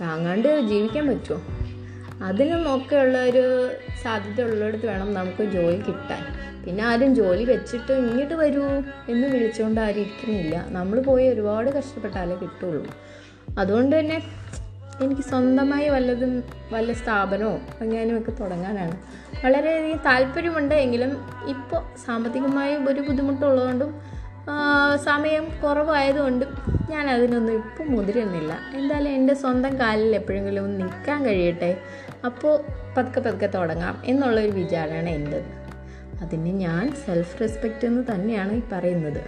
താങ്ങാണ്ട് 0.00 0.60
ജീവിക്കാൻ 0.60 1.06
പറ്റുമോ? 1.06 1.42
അതിനും 2.22 2.76
ഒക്കെ 2.76 2.96
ഉള്ള 2.96 3.22
ഒരു 3.24 3.70
സാധ്യത 4.02 4.42
ഉള്ളിടത്ത് 4.42 4.86
വേണം 4.86 5.14
നമുക്ക് 5.14 5.44
ജോലി 5.44 5.76
കിട്ടാൻ. 5.76 6.22
പിന്നെ 6.64 6.84
ആരും 6.84 7.14
ജോലി 7.14 7.44
വെച്ചിട്ട് 7.44 7.92
ഇങ്ങോട്ട് 7.92 8.34
വരൂ 8.34 8.62
എന്ന് 9.08 9.28
വിളിച്ചുകൊണ്ട് 9.28 9.80
ആരും 9.80 10.00
ഇരിക്കുന്നില്ല. 10.00 10.64
നമ്മൾ 10.68 11.00
പോയി 11.00 11.28
ഒരുപാട് 11.28 11.70
കഷ്ടപ്പെട്ടാലേ 11.70 12.36
കിട്ടുള്ളൂ. 12.36 12.86
അതുകൊണ്ട് 13.58 13.98
തന്നെ 13.98 14.22
എനിക്ക് 15.04 15.22
സ്വന്തമായി 15.22 15.88
വല്ലതും 15.88 16.32
വല്ല 16.72 16.92
സ്ഥാപനമോ 16.92 17.52
എങ്ങാനും 17.84 18.14
ഒക്കെ 18.18 18.32
തുടങ്ങാനാണ് 18.40 18.94
വളരെയധികം 19.44 20.00
താല്പര്യമുണ്ട് 20.06 20.74
എങ്കിലും 20.74 21.10
ഇപ്പോൾ 21.52 21.82
സാമ്പത്തികമായി 22.06 22.74
ഒരു 22.90 23.00
ബുദ്ധിമുട്ടുള്ളതുകൊണ്ടും 23.00 23.90
സമയം 25.08 25.44
കുറവായതുകൊണ്ടും 25.62 26.50
ഞാൻ 26.90 27.04
അതിനൊന്നും 27.10 27.54
ഇപ്പം 27.54 27.86
മുതിരുന്നില്ല. 27.94 28.52
എന്തായാലും 28.76 29.10
എന്റെ 29.10 29.34
സ്വന്തം 29.34 29.72
കാലിൽ 29.80 30.12
എപ്പോഴെങ്കിലും 30.16 30.64
ഒന്ന് 30.64 30.80
നിൽക്കാൻ 30.80 31.18
കഴിയട്ടെ. 31.26 31.70
അപ്പോൾ 32.28 32.54
പതുക്കെ 32.96 33.20
പതുക്കെ 33.20 33.48
തുടങ്ങാം 33.54 33.96
എന്നുള്ളൊരു 34.04 34.52
വിചാരമാണ് 34.60 35.10
എന്റെത്. 35.18 35.50
അതിന് 36.22 36.52
ഞാൻ 36.64 36.84
സെൽഫ് 37.04 37.36
റെസ്പെക്റ്റ് 37.42 37.86
എന്ന് 37.86 38.02
തന്നെയാണ് 38.12 38.52
ഈ 38.52 38.62
പറയുന്നത്. 38.72 39.22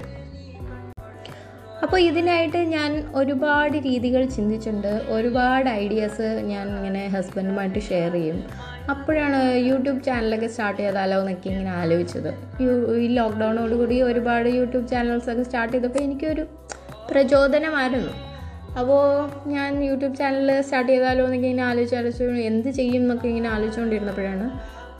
അപ്പോൾ 1.82 2.00
ഇതിനായിട്ട് 2.00 2.56
ഞാൻ 2.56 3.05
ഒരുപാട് 3.15 3.77
രീതികൾ 3.79 4.25
ചിന്തിച്ചിട്ടുണ്ട്. 4.25 5.03
ഒരുപാട് 5.09 5.71
ഐഡിയാസ് 5.71 6.23
ഞാൻ 6.23 6.77
ഇങ്ങനെ 6.77 7.09
ഹസ്ബൻഡുമായിട്ട് 7.09 7.79
ഷെയർ 7.79 8.12
ചെയ്യും. 8.12 8.44
അപ്പോഴാണ് 8.90 9.55
യൂട്യൂബ് 9.55 10.05
ചാനലൊക്കെ 10.05 10.47
സ്റ്റാർട്ട് 10.47 10.83
ചെയ്താലോ 10.83 11.21
എന്നൊക്കെ 11.21 11.49
ഇങ്ങനെ 11.49 11.71
ആലോചിച്ചത്. 11.71 12.35
ഈ 12.95 13.07
ലോക്ക്ഡൗണോട് 13.07 13.75
കൂടി 13.75 14.02
ഒരുപാട് 14.02 14.49
യൂട്യൂബ് 14.49 14.88
ചാനൽസൊക്കെ 14.88 15.43
സ്റ്റാർട്ട് 15.43 15.76
ചെയ്തപ്പോൾ 15.76 15.99
എനിക്കൊരു 15.99 16.47
പ്രചോദനമായിരുന്നു. 17.11 18.12
അപ്പോൾ 18.78 19.31
ഞാൻ 19.49 19.85
യൂട്യൂബ് 19.85 20.16
ചാനൽ 20.16 20.61
സ്റ്റാർട്ട് 20.61 20.93
ചെയ്താലോ 20.93 21.25
എന്നൊക്കെ 21.25 21.49
ഇങ്ങനെ 21.49 21.69
ആലോചിച്ച് 21.69 21.97
ആലോചിച്ച് 21.97 22.25
എന്ത് 22.25 22.71
ചെയ്യും 22.71 23.02
എന്നൊക്കെ 23.02 23.28
ഇങ്ങനെ 23.28 23.49
ആലോചിച്ചുകൊണ്ടിരുന്നപ്പോഴാണ് 23.49 24.50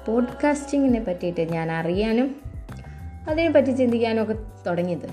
പോഡ്കാസ്റ്റിങ്ങിനെ 0.07 1.01
പറ്റിയിട്ട് 1.01 1.41
ഞാൻ 1.41 1.73
അറിയാനും 1.73 2.37
അതിനെപ്പറ്റി 3.29 3.71
ചിന്തിക്കാനും 3.71 4.23
ഒക്കെ 4.23 4.35
തുടങ്ങിയത്. 4.67 5.09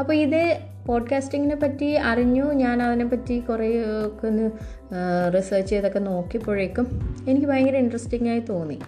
അപ്പോൾ 0.00 0.12
ഇത് 0.14 0.71
പോഡ്കാസ്റ്റിങ്ങിനെ 0.86 1.56
പറ്റി 1.56 1.92
അറിഞ്ഞു. 1.92 2.52
ഞാൻ 2.52 2.82
അതിനെപ്പറ്റി 2.82 3.40
കുറേ 3.40 3.82
ഒക്കെ 3.82 4.26
ഒന്ന് 4.26 4.50
റിസർച്ച് 5.36 5.70
ചെയ്തൊക്കെ 5.70 5.98
നോക്കിയപ്പോഴേക്കും 5.98 7.16
എനിക്ക് 7.28 7.46
ഭയങ്കര 7.46 7.76
ഇൻട്രസ്റ്റിംഗ് 7.76 8.28
ആയി 8.28 8.40
തോന്നി. 8.40 8.78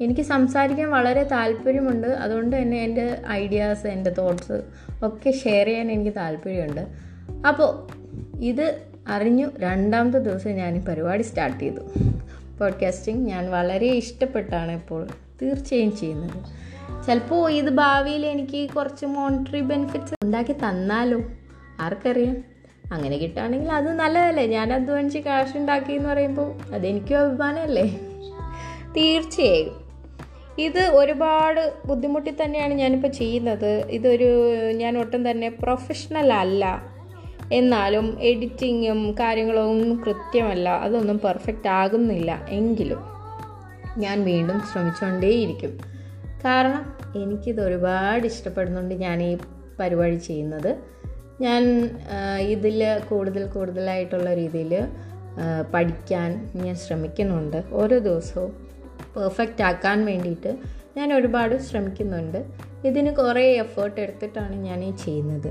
എനിക്ക് 0.00 0.20
സംസാരിക്കാൻ 0.20 0.90
വളരെ 0.90 1.22
താല്പര്യമുണ്ട്. 1.22 2.08
അതുകൊണ്ട് 2.08 2.56
തന്നെ 2.56 2.84
എന്റെ 2.84 3.18
ഐഡിയാസ് 3.28 3.86
എന്റെ 3.86 4.10
തോട്ട്സ് 4.10 4.62
ഒക്കെ 5.02 5.30
ഷെയർ 5.30 5.66
ചെയ്യാൻ 5.66 5.90
എനിക്ക് 5.92 6.16
താല്പര്യമുണ്ട്. 6.16 6.86
അപ്പോൾ 7.48 8.00
ഇത് 8.40 8.78
അറിഞ്ഞു 9.08 9.50
രണ്ടാമത്തെ 9.58 10.18
ദിവസം 10.18 10.50
ഞാൻ 10.50 10.76
ഈ 10.76 10.80
പരിപാടി 10.80 11.22
സ്റ്റാർട്ട് 11.22 11.58
ചെയ്തു. 11.58 11.80
പോഡ്കാസ്റ്റിംഗ് 12.58 13.28
ഞാൻ 13.28 13.50
വളരെ 13.50 13.86
ഇഷ്ടപ്പെട്ടാണ് 13.86 14.72
ഇപ്പോൾ 14.72 15.08
തീർച്ചയായും 15.42 15.96
ചെയ്യുന്നത്. 15.96 16.59
ചിലപ്പോൾ 17.06 17.52
ഇത് 17.52 17.70
ഭാവിയിൽ 17.70 18.26
എനിക്ക് 18.26 18.70
കുറച്ച് 18.70 19.06
മോണിറ്ററി 19.06 19.60
ബെനിഫിറ്റ്സ് 19.60 20.14
ഉണ്ടാക്കി 20.24 20.52
തന്നാലോ? 20.52 21.22
ആർക്കറിയാം. 21.80 22.36
അങ്ങനെ 22.92 23.16
കിട്ടുകയാണെങ്കിൽ 23.16 23.72
അത് 23.72 23.92
നല്ലതല്ലേ? 23.92 24.46
ഞാൻ 24.46 24.72
അധ്വാനിച്ച് 24.72 25.18
കാശ് 25.18 25.56
ഉണ്ടാക്കി 25.56 25.92
എന്ന് 25.92 26.08
പറയുമ്പോൾ 26.08 26.74
അതെനിക്കും 26.74 27.18
അഭിമാനമല്ലേ? 27.18 28.00
തീർച്ചയായും. 28.96 29.90
ഇത് 30.58 30.78
ഒരുപാട് 30.78 31.72
ബുദ്ധിമുട്ടി 31.86 32.34
തന്നെയാണ് 32.42 32.74
ഞാനിപ്പോൾ 32.74 33.08
ചെയ്യുന്നത്. 33.08 33.84
ഇതൊരു 33.90 34.46
ഞാൻ 34.72 34.98
ഒട്ടും 34.98 35.30
തന്നെ 35.30 35.48
പ്രൊഫഷണൽ 35.48 36.32
അല്ല. 36.32 36.82
എന്നാലും 37.52 38.16
എഡിറ്റിങ്ങും 38.20 39.12
കാര്യങ്ങളൊന്നും 39.12 40.02
കൃത്യമല്ല. 40.06 40.68
അതൊന്നും 40.68 41.18
പെർഫെക്റ്റ് 41.18 41.68
ആകുന്നില്ല. 41.68 42.46
എങ്കിലും 42.48 43.00
ഞാൻ 43.98 44.24
വീണ്ടും 44.24 44.60
ശ്രമിച്ചുകൊണ്ടേയിരിക്കും 44.72 45.99
കാരണം 46.44 46.82
എനിക്കിത് 47.22 47.60
ഒരുപാട് 47.66 48.26
ഇഷ്ടപ്പെടുന്നുണ്ട് 48.26 48.94
ഞാൻ 48.94 49.22
ഈ 49.22 49.32
പരിപാടി 49.80 50.18
ചെയ്യുന്നത്. 50.28 50.70
ഞാൻ 51.44 51.62
ഇതിൽ 52.54 52.80
കൂടുതൽ 53.08 53.46
കൂടുതലായിട്ടുള്ള 53.46 54.34
രീതിയിൽ 54.34 54.72
പഠിക്കാൻ 55.74 56.30
ഞാൻ 56.54 56.74
ശ്രമിക്കുന്നുണ്ട്. 56.76 57.58
ഓരോ 57.72 57.98
ദിവസവും 57.98 58.50
പെർഫെക്റ്റ് 59.16 59.62
ആക്കാൻ 59.62 59.98
വേണ്ടിയിട്ട് 60.04 60.50
ഞാൻ 60.96 61.08
ഒരുപാട് 61.14 61.54
ശ്രമിക്കുന്നുണ്ട്. 61.58 62.40
ഇതിന് 62.88 63.10
കുറേ 63.16 63.44
എഫേർട്ട് 63.64 64.00
എടുത്തിട്ടാണ് 64.00 64.56
ഞാൻ 64.68 64.84
ഈ 64.84 64.90
ചെയ്യുന്നത്. 65.04 65.50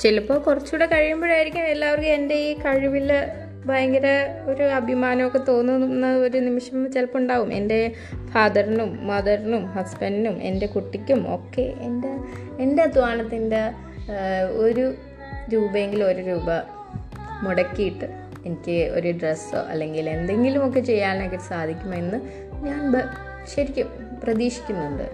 ചിലപ്പോൾ 0.00 0.38
കുറച്ചുകൂടെ 0.38 0.86
കഴിയുമ്പോഴായിരിക്കും 0.86 1.64
എല്ലാവർക്കും 1.74 2.12
എന്റെ 2.18 2.34
ഈ 2.34 2.52
കഴിവിൽ 2.64 3.10
ഭയങ്കര 3.66 4.06
ഒരു 4.44 4.62
അഭിമാനമൊക്കെ 4.62 5.38
തോന്നുന്ന 5.38 6.06
ഒരു 6.16 6.38
നിമിഷം 6.38 6.92
ചിലപ്പോൾ 6.92 7.18
ഉണ്ടാവും. 7.18 7.52
എന്റെ 7.52 7.92
ഫാദറിനും 8.32 9.06
മദറിനും 9.06 9.66
ഹസ്ബൻഡിനും 9.66 10.42
എന്റെ 10.42 10.66
കുട്ടിക്കും 10.66 11.34
ഒക്കെ 11.34 11.62
എന്റെ 11.62 12.12
എന്റെ 12.60 12.82
അധ്വാനത്തിന്റെ 12.82 13.62
ഒരു 14.52 14.94
രൂപയെങ്കിലും 15.52 16.06
ഒരു 16.06 16.22
രൂപ 16.22 16.50
മുടക്കിയിട്ട് 17.42 18.04
എനിക്ക് 18.46 18.90
ഒരു 18.90 19.08
ഡ്രസ്സോ 19.08 19.58
അല്ലെങ്കിൽ 19.58 20.10
എന്തെങ്കിലുമൊക്കെ 20.10 20.80
ചെയ്യാനൊക്കെ 20.80 21.36
സാധിക്കുമെന്ന് 21.36 22.18
ഞാൻ 22.64 22.92
ശരിക്കും 23.54 23.88
പ്രതീക്ഷിക്കുന്നുണ്ട്. 24.24 25.06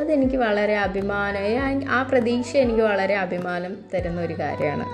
അതെനിക്ക് 0.00 0.36
വളരെ 0.36 0.76
അഭിമാനം 0.76 1.90
ആ 1.90 2.02
പ്രതീക്ഷ 2.02 2.56
എനിക്ക് 2.56 2.80
വളരെ 2.80 3.14
അഭിമാനം 3.14 3.76
തരുന്ന 3.94 4.20
ഒരു 4.20 4.34
കാര്യമാണ്. 4.34 4.86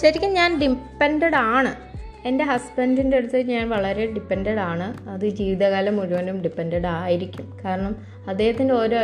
ശരിക്കും 0.00 0.32
ഞാൻ 0.32 0.60
ഡിപ്പെൻഡഡ് 0.60 1.34
ആണ്. 1.34 1.74
എന്റെ 2.28 2.44
ഹസ്ബൻഡിന്റെ 2.44 3.16
അടുത്ത് 3.16 3.36
ഞാൻ 3.36 3.68
വളരെ 3.68 4.06
ഡിപ്പെൻഡഡ് 4.06 4.58
ആണ്. 4.58 5.08
അത് 5.08 5.28
ജീവിതകാലം 5.28 5.96
മുഴുവനും 5.96 6.42
ഡിപ്പെൻഡഡ് 6.42 6.86
ആയിരിക്കും. 6.86 7.58
കാരണം 7.64 7.96
അദ്ദേഹത്തിന്റെ 8.28 8.74
ഓരോ 8.74 8.98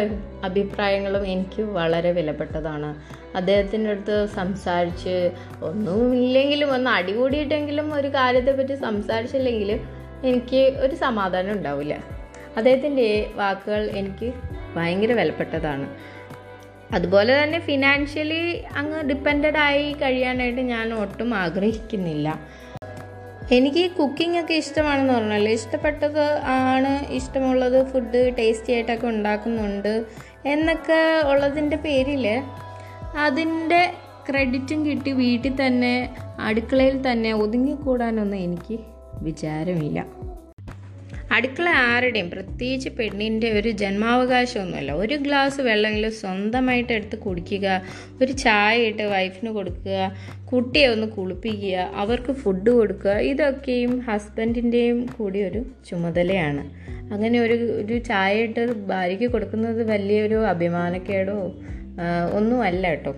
അഭിപ്രായങ്ങളും 0.45 1.27
എനിക്ക് 1.27 1.63
വളരെ 1.63 2.13
വിലപ്പെട്ടതാണ്. 2.13 2.95
അദ്ദേഹത്തിന്റെ 3.37 3.91
അടുത്ത് 3.91 4.27
സംസാരിച്ച് 4.27 5.31
ഒന്നും 5.63 6.15
ഇല്ലെങ്കിലും 6.15 6.75
ഒന്ന് 6.75 6.91
അടികൂടിയിട്ടെങ്കിലും 6.91 7.95
ഒരു 7.95 8.09
കാര്യത്തെപ്പറ്റി 8.09 8.75
സംസാരിച്ചില്ലെങ്കിൽ 8.75 9.81
എനിക്ക് 10.25 10.57
ഒരു 10.57 10.95
സമാധാനം 10.95 11.53
ഉണ്ടാവില്ല. 11.53 12.05
അദ്ദേഹത്തിന്റെ 12.57 13.31
വാക്കുകൾ 13.35 13.91
എനിക്ക് 13.91 14.33
ഭയങ്കര 14.77 15.13
വിലപ്പെട്ടതാണ്. 15.13 15.89
അതുപോലെ 16.95 17.43
തന്നെ 17.43 17.59
ഫിനാൻഷ്യലി 17.61 18.41
അങ്ങ് 18.77 19.01
ഡിപ്പെൻഡഡ് 19.09 19.61
ആയി 19.69 19.85
കഴിയാനായിട്ട് 19.93 20.61
ഞാൻ 20.61 20.95
ഒട്ടും 20.95 21.35
ആഗ്രഹിക്കുന്നില്ല. 21.35 22.29
എനിക്ക് 23.57 23.85
കുക്കിംഗ് 23.99 24.39
ഒക്കെ 24.41 24.55
ഇഷ്ടമാണെന്ന് 24.55 25.13
പറഞ്ഞാൽ 25.15 25.49
ഇഷ്ടപ്പെട്ടത് 25.49 26.25
ആണ് 26.49 26.93
ഇഷ്ടമുള്ളത് 27.19 27.79
ഫുഡ് 27.93 28.21
ടേസ്റ്റി 28.39 28.73
ആയിട്ടൊക്കെ 28.73 29.07
ഉണ്ടാക്കുന്നുണ്ട് 29.07 29.95
എന്നൊക്കെ 30.47 31.01
ഉള്ളതിന്റെ 31.31 31.77
പേരിൽ 31.77 32.27
അതിന്റെ 33.27 33.81
ക്രെഡിറ്റും 34.29 34.81
കിട്ടി. 34.87 35.13
വീട്ടിൽ 35.13 35.55
തന്നെ 35.67 35.95
അടുക്കളയിൽ 36.41 36.97
തന്നെ 37.13 37.33
ഒതുങ്ങിക്കൂടാനൊന്നും 37.33 38.41
എനിക്ക് 38.47 38.79
വിചാരമില്ല. 39.23 40.01
അടുക്കള 41.33 41.69
ആരുടെയും 41.69 42.31
പ്രത്യേകിച്ച് 42.31 42.89
പെണ്ണിന്റെ 42.89 43.51
ഒരു 43.51 43.69
ജന്മാവകാശമൊന്നുമല്ല. 43.69 44.93
ഒരു 44.93 45.15
ഗ്ലാസ് 45.15 45.61
വെള്ളമെങ്കിലും 45.61 46.13
സ്വന്തമായിട്ട് 46.13 46.93
എടുത്ത് 46.93 47.19
കുടിക്കുക 47.19 47.83
ഒരു 48.23 48.33
ചായ 48.33 48.79
ഇട്ട് 48.79 49.03
വൈഫിന് 49.03 49.51
കൊടുക്കുക 49.51 50.17
കുട്ടിയെ 50.53 50.87
ഒന്ന് 50.87 51.07
കുളിപ്പിക്കുക 51.07 51.77
അവർക്ക് 51.77 52.33
ഫുഡ് 52.33 52.71
കൊടുക്കുക 52.71 53.11
ഇതൊക്കെയും 53.11 53.99
ഹസ്ബൻഡിന്റെയും 53.99 55.07
കൂടി 55.19 55.43
ഒരു 55.43 55.67
ചുമതലയാണ്. 55.91 56.65
അങ്ങനെ 57.13 57.41
ഒരു 57.41 57.55
ഒരു 57.55 57.99
ചായ 57.99 58.39
ഇട്ട് 58.39 58.73
ഭാര്യയ്ക്ക് 58.87 59.31
കൊടുക്കുന്നത് 59.31 59.91
വലിയൊരു 59.91 60.35
അഭിമാനക്കേടോ 60.35 61.33
ഒന്നും 61.33 62.37
ഒന്നുമല്ല 62.37 62.89
കേട്ടോ. 62.89 63.17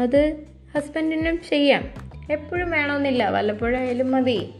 അത് 0.00 0.36
ഹസ്ബൻഡിനും 0.74 1.40
ചെയ്യാം. 1.50 1.84
എപ്പോഴും 2.30 2.70
വേണമെന്നില്ല. 2.70 3.28
വല്ലപ്പോഴായാലും 3.28 4.10
മതി. 4.10 4.50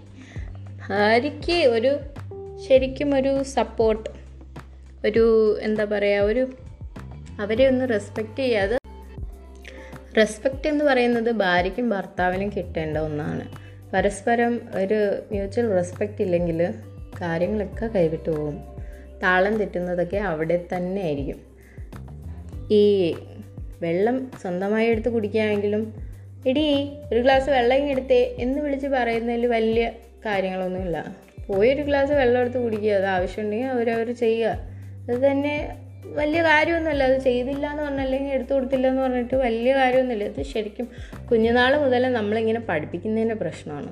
ഭാര്യയ്ക്ക് 0.89 1.67
ഒരു 1.67 1.99
ശരിക്കും 2.67 3.15
ഒരു 3.15 3.43
സപ്പോർട്ട് 3.43 4.11
ഒരു 5.07 5.59
എന്താ 5.63 5.85
പറയുക 5.85 6.21
ഒരു 6.21 6.51
അവരെ 7.41 7.67
ഒന്ന് 7.67 7.89
റെസ്പെക്റ്റ് 7.89 8.39
ചെയ്യാതെ 8.39 8.79
റെസ്പെക്റ്റ് 10.17 10.69
എന്ന് 10.69 10.85
പറയുന്നത് 10.85 11.31
ഭാര്യയ്ക്കും 11.31 11.91
ഭർത്താവിനും 11.91 12.51
കിട്ടേണ്ട 12.51 12.97
ഒന്നാണ്. 12.97 13.49
പരസ്പരം 13.93 14.61
ഒരു 14.75 15.19
മ്യൂച്വൽ 15.31 15.73
റെസ്പെക്റ്റ് 15.73 16.23
ഇല്ലെങ്കിൽ 16.23 16.75
കാര്യങ്ങളൊക്കെ 17.21 17.87
കൈവിട്ടു 17.87 18.31
പോകും. 18.31 18.59
താളം 19.23 19.57
തെറ്റുന്നതൊക്കെ 19.57 20.17
അവിടെ 20.17 20.65
തന്നെ 20.77 21.03
ആയിരിക്കും. 21.03 21.41
ഈ 22.71 23.15
വെള്ളം 23.83 24.31
സ്വന്തമായി 24.41 24.89
എടുത്ത് 24.89 25.09
കുടിക്കുകയാണെങ്കിലും 25.09 25.95
എടി 26.47 26.93
ഒരു 27.13 27.21
ഗ്ലാസ് 27.21 27.51
വെള്ളം 27.51 27.77
എടുത്തേ 27.77 28.37
എന്ന് 28.39 28.61
വിളിച്ച് 28.61 28.87
പറയുന്നതിൽ 28.87 29.47
വലിയ 29.47 29.93
കാര്യങ്ങളൊന്നുമില്ല. 30.27 31.17
പോയി 31.49 31.69
ഒരു 31.75 31.83
ഗ്ലാസ് 31.89 32.13
വെള്ളം 32.13 32.41
എടുത്ത് 32.41 32.59
കുടിക്കുക. 32.65 32.93
അത് 33.01 33.07
ആവശ്യമുണ്ടെങ്കിൽ 33.17 33.71
അവരവർ 33.75 34.11
ചെയ്യുക. 34.25 34.51
അത് 35.09 35.19
തന്നെ 35.27 35.55
വലിയ 36.19 36.43
കാര്യമൊന്നുമല്ല. 36.43 37.05
അത് 37.11 37.19
ചെയ്തില്ല 37.29 37.65
എന്ന് 37.71 37.83
പറഞ്ഞാൽ 37.83 38.05
അല്ലെങ്കിൽ 38.05 38.33
എടുത്തു 38.33 38.53
കൊടുത്തില്ല 38.55 38.87
എന്ന് 38.89 39.03
പറഞ്ഞിട്ട് 39.03 39.37
വലിയ 39.47 39.75
കാര്യമൊന്നുമില്ല. 39.75 40.25
ഇത് 40.25 40.43
ശരിക്കും 40.53 40.89
കുഞ്ഞുനാൾ 41.31 41.73
മുതൽ 41.85 42.13
നമ്മളിങ്ങനെ 42.13 42.61
പഠിപ്പിക്കുന്നതിന്റെ 42.69 43.35
പ്രശ്നമാണ്. 43.35 43.91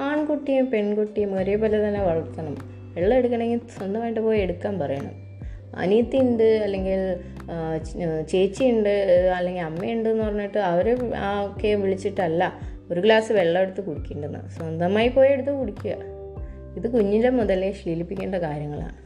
ആൺകുട്ടിയും 0.00 0.66
പെൺകുട്ടിയും 0.70 1.32
ഒരേപോലെ 1.40 1.88
തന്നെ 1.88 2.02
വളർത്തണം. 2.04 2.54
വെള്ളം 2.96 3.16
എടുക്കണമെങ്കിൽ 3.18 3.60
സ്വന്തമായിട്ട് 3.76 4.20
പോയി 4.20 4.38
എടുക്കാൻ 4.38 4.74
പറയണം. 4.78 5.14
അനിയത്തി 5.82 6.16
ഉണ്ട് 6.16 6.48
അല്ലെങ്കിൽ 6.64 7.00
ചേച്ചിയുണ്ട് 8.32 8.94
അല്ലെങ്കിൽ 9.36 9.62
അമ്മയുണ്ട് 9.62 10.08
എന്ന് 10.08 10.24
പറഞ്ഞിട്ട് 10.24 10.58
അവരെ 10.58 10.92
ഒക്കെ 11.46 11.74
വിളിച്ചിട്ടല്ല 11.74 12.52
ഒരു 12.90 13.00
ഗ്ലാസ് 13.00 13.32
വെള്ളം 13.32 13.60
എടുത്ത് 13.62 13.80
കുടിക്കേണ്ടത്. 13.80 14.40
സ്വന്തമായി 14.56 15.08
പോയി 15.08 15.28
എടുത്ത് 15.28 15.52
കുടിക്കുക. 15.60 15.94
ഇത് 16.76 16.92
കുഞ്ഞിലെ 16.92 17.30
മുതലേ 17.30 17.72
ശീലിപ്പിക്കേണ്ട 17.72 18.34
കാര്യങ്ങളാണ്. 18.34 19.02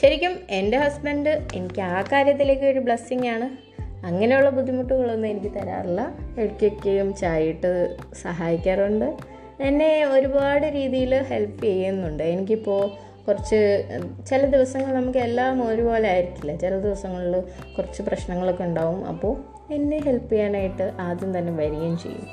ശരിക്കും 0.00 0.36
എന്റെ 0.50 0.78
ഹസ്ബൻഡ് 0.78 1.28
എനിക്ക് 1.54 1.80
ആ 1.80 2.02
കാര്യത്തിലേക്ക് 2.02 2.62
ഒരു 2.62 2.78
ബ്ലെസ്സിങ് 2.78 3.26
ആണ്. 3.26 3.74
അങ്ങനെയുള്ള 4.06 4.50
ബുദ്ധിമുട്ടുകളൊന്നും 4.50 5.28
എനിക്ക് 5.28 5.54
തരാറില്ല. 5.54 6.14
ഇടയ്ക്കൊക്കെയും 6.38 7.14
ചായയിട്ട് 7.14 7.96
സഹായിക്കാറുണ്ട്. 8.22 9.16
എന്നെ 9.60 10.04
ഒരുപാട് 10.04 10.66
രീതിയിൽ 10.66 11.22
ഹെൽപ്പ് 11.22 11.64
ചെയ്യുന്നുണ്ട്. 11.64 12.22
എനിക്കിപ്പോൾ 12.22 12.90
കുറച്ച് 13.26 13.84
ചില 14.26 14.46
ദിവസങ്ങൾ 14.46 14.94
നമുക്ക് 14.94 15.18
എല്ലാം 15.18 15.68
ഒരുപോലെ 15.68 16.08
ആയിരിക്കില്ല. 16.08 16.56
ചില 16.56 16.78
ദിവസങ്ങളിൽ 16.78 17.40
കുറച്ച് 17.76 18.02
പ്രശ്നങ്ങളൊക്കെ 18.02 18.64
ഉണ്ടാവും. 18.64 19.04
അപ്പോൾ 19.04 19.36
എന്നെ 19.72 19.98
ഹെൽപ്പ് 19.98 20.32
ചെയ്യാനായിട്ട് 20.32 20.92
ആദ്യം 21.00 21.38
തന്നെ 21.38 21.52
വരികയും 21.52 21.98
ചെയ്യും. 21.98 22.26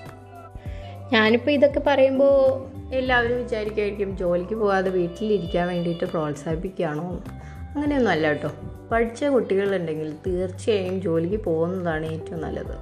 ഞാനിപ്പോൾ 1.13 1.51
ഇതൊക്കെ 1.51 1.81
പറയുമ്പോൾ 1.87 2.80
എല്ലാവരും 2.97 3.37
വിചാരിക്കുമായിരിക്കും 3.37 4.17
ജോലിക്ക് 4.17 4.55
പോകാതെ 4.55 4.89
വീട്ടിലിരിക്കാൻ 4.89 5.67
വേണ്ടിയിട്ട് 5.67 6.05
പ്രോത്സാഹിപ്പിക്കുകയാണോ 6.05 7.23
അങ്ങനെയൊന്നും 7.75 8.11
അല്ല 8.11 8.27
കേട്ടോ. 8.27 8.49
പഠിച്ച 8.91 9.25
കുട്ടികളുണ്ടെങ്കിൽ 9.25 10.13
തീർച്ചയായും 10.27 11.01
ജോലിക്ക് 11.01 11.43
പോകുന്നതാണ് 11.43 12.05
ഏറ്റവും 12.05 12.41
നല്ലത്. 12.41 12.73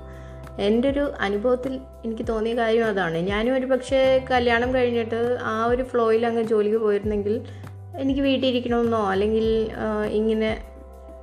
എന്റെ 0.59 0.89
ഒരു 0.89 1.13
അനുഭവത്തിൽ 1.19 1.79
എനിക്ക് 2.05 2.25
തോന്നിയ 2.29 2.53
കാര്യം 2.53 2.85
അതാണ്. 2.85 3.17
ഞാനും 3.17 3.55
ഒരു 3.55 3.65
പക്ഷേ 3.65 4.25
കല്യാണം 4.31 4.73
കഴിഞ്ഞിട്ട് 4.75 5.37
ആ 5.41 5.65
ഒരു 5.65 5.83
ഫ്ലോയിൽ 5.83 6.25
അങ്ങ് 6.25 6.43
ജോലിക്ക് 6.43 6.77
പോയിരുന്നെങ്കിൽ 6.77 7.41
എനിക്ക് 7.97 8.21
വീട്ടിൽ 8.21 8.47
ഇരിക്കണമെന്നോ 8.47 9.11
അല്ലെങ്കിൽ 9.11 9.71
ഇങ്ങനെ 10.09 10.57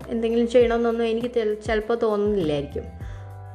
എന്തെങ്കിലും 0.09 0.49
ചെയ്യണമെന്നൊന്നും 0.49 1.05
എനിക്ക് 1.05 1.31
ചിലപ്പോൾ 1.66 1.99
തോന്നുന്നില്ലായിരിക്കും. 2.02 2.85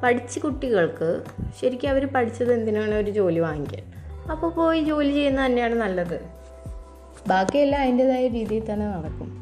പഠിച്ച 0.03 0.39
കുട്ടികൾക്ക് 0.39 1.23
ശരിക്കും 1.61 1.89
അവർ 1.89 2.05
പഠിച്ചത് 2.05 2.53
എന്തിനാണ് 2.53 2.95
ഒരു 2.95 3.11
ജോലി 3.11 3.39
വാങ്ങിക്കാൻ? 3.39 3.90
അപ്പോൾ 4.29 4.51
പോയി 4.51 4.83
ജോലി 4.83 5.11
ചെയ്യുന്ന 5.11 5.45
തന്നെയാണ് 5.45 5.75
നല്ലത്. 5.75 6.21
ബാക്കിയെല്ലാം 7.27 7.81
അതിന്റെതായ 7.81 8.27
രീതിയിൽ 8.27 8.73
തന്നെ 8.73 8.87
നടക്കും. 8.87 9.41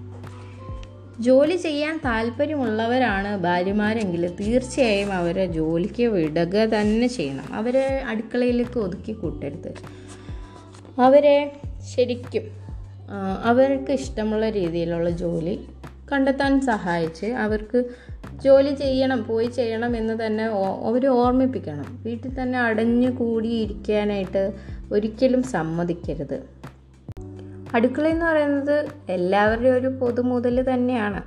ജോലി 1.19 1.55
ചെയ്യാൻ 1.55 1.97
താല്പര്യമുള്ളവരാണ് 2.05 3.37
ഭാര്യമാരെങ്കിൽ 3.37 4.35
തീർച്ചയായും 4.35 5.13
അവരെ 5.13 5.45
ജോലിക്ക് 5.45 6.03
വിടുക 6.03 6.57
തന്നെ 6.57 7.07
ചെയ്യണം. 7.07 7.53
അവരെ 7.53 8.03
അടുക്കളയിലേക്ക് 8.07 8.79
ഒതുക്കി 8.79 9.11
കൂട്ടരുത്. 9.11 9.73
അവരെ 11.01 11.51
ശരിക്കും 11.95 12.59
അവർക്ക് 13.43 13.91
ഇഷ്ടമുള്ള 13.91 14.49
രീതിയിലുള്ള 14.49 15.09
ജോലി 15.09 15.59
കണ്ടെത്താൻ 16.11 16.61
സഹായിച്ച് 16.61 17.25
അവർക്ക് 17.25 17.85
ജോലി 18.43 18.75
ചെയ്യണം 18.75 19.25
പോയി 19.25 19.47
ചെയ്യണം 19.47 19.97
എന്ന് 19.97 20.25
തന്നെ 20.25 20.43
അവർ 20.85 21.07
ഓർമ്മിപ്പിക്കണം. 21.07 22.03
വീട്ടിൽ 22.03 22.41
തന്നെ 22.41 22.59
അടഞ്ഞു 22.59 23.09
കൂടിയിരിക്കാനായിട്ട് 23.09 24.53
ഒരിക്കലും 24.91 25.43
സമ്മതിക്കരുത്. 25.43 26.43
അടുക്കള 27.73 28.07
എന്ന് 28.07 28.25
പറയുന്നത് 28.25 28.87
എല്ലാവരുടെയും 29.09 29.75
ഒരു 29.75 29.87
പൊതുമുതൽ 29.87 30.73
തന്നെയാണ്. 30.73 31.23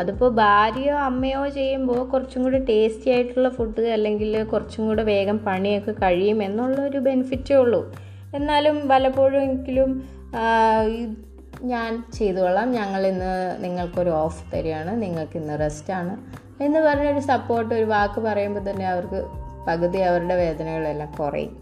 അതിപ്പോൾ 0.00 0.30
ഭാര്യയോ 0.30 0.94
അമ്മയോ 0.94 1.48
ചെയ്യുമ്പോൾ 1.48 2.08
കുറച്ചും 2.10 2.42
കൂടി 2.42 2.58
ടേസ്റ്റി 2.58 3.10
ആയിട്ടുള്ള 3.10 3.48
ഫുഡ് 3.48 3.80
അല്ലെങ്കിൽ 3.80 4.44
കുറച്ചും 4.44 4.86
കൂടെ 4.86 5.02
വേഗം 5.02 5.38
പണിയൊക്കെ 5.38 5.92
കഴിയും 5.92 6.42
എന്നുള്ള 6.42 6.80
ഒരു 6.80 6.98
ബെനിഫിറ്റേ 6.98 7.54
ഉള്ളൂ. 7.54 7.94
എന്നാലും 8.34 8.88
പലപ്പോഴെങ്കിലും 8.88 10.04
ഞാൻ 11.66 12.04
ചെയ്തോളാം 12.12 12.72
ഞങ്ങൾ 12.72 13.06
ഇന്ന് 13.06 13.64
നിങ്ങൾക്കൊരു 13.64 14.10
ഓഫ് 14.10 14.54
തരികയാണ്. 14.54 15.02
നിങ്ങൾക്ക് 15.02 15.36
ഇന്ന് 15.36 15.60
റെസ്റ്റാണ് 15.60 16.14
എന്ന് 16.62 16.78
പറഞ്ഞൊരു 16.78 17.20
സപ്പോർട്ട് 17.20 17.74
ഒരു 17.74 17.84
വാക്ക് 17.84 18.20
പറയുമ്പോൾ 18.20 18.70
തന്നെ 18.70 18.88
അവർക്ക് 18.88 19.20
പകുതി 19.68 19.98
അവരുടെ 19.98 20.34
വേദനകളെല്ലാം 20.34 21.10
കുറയും. 21.20 21.54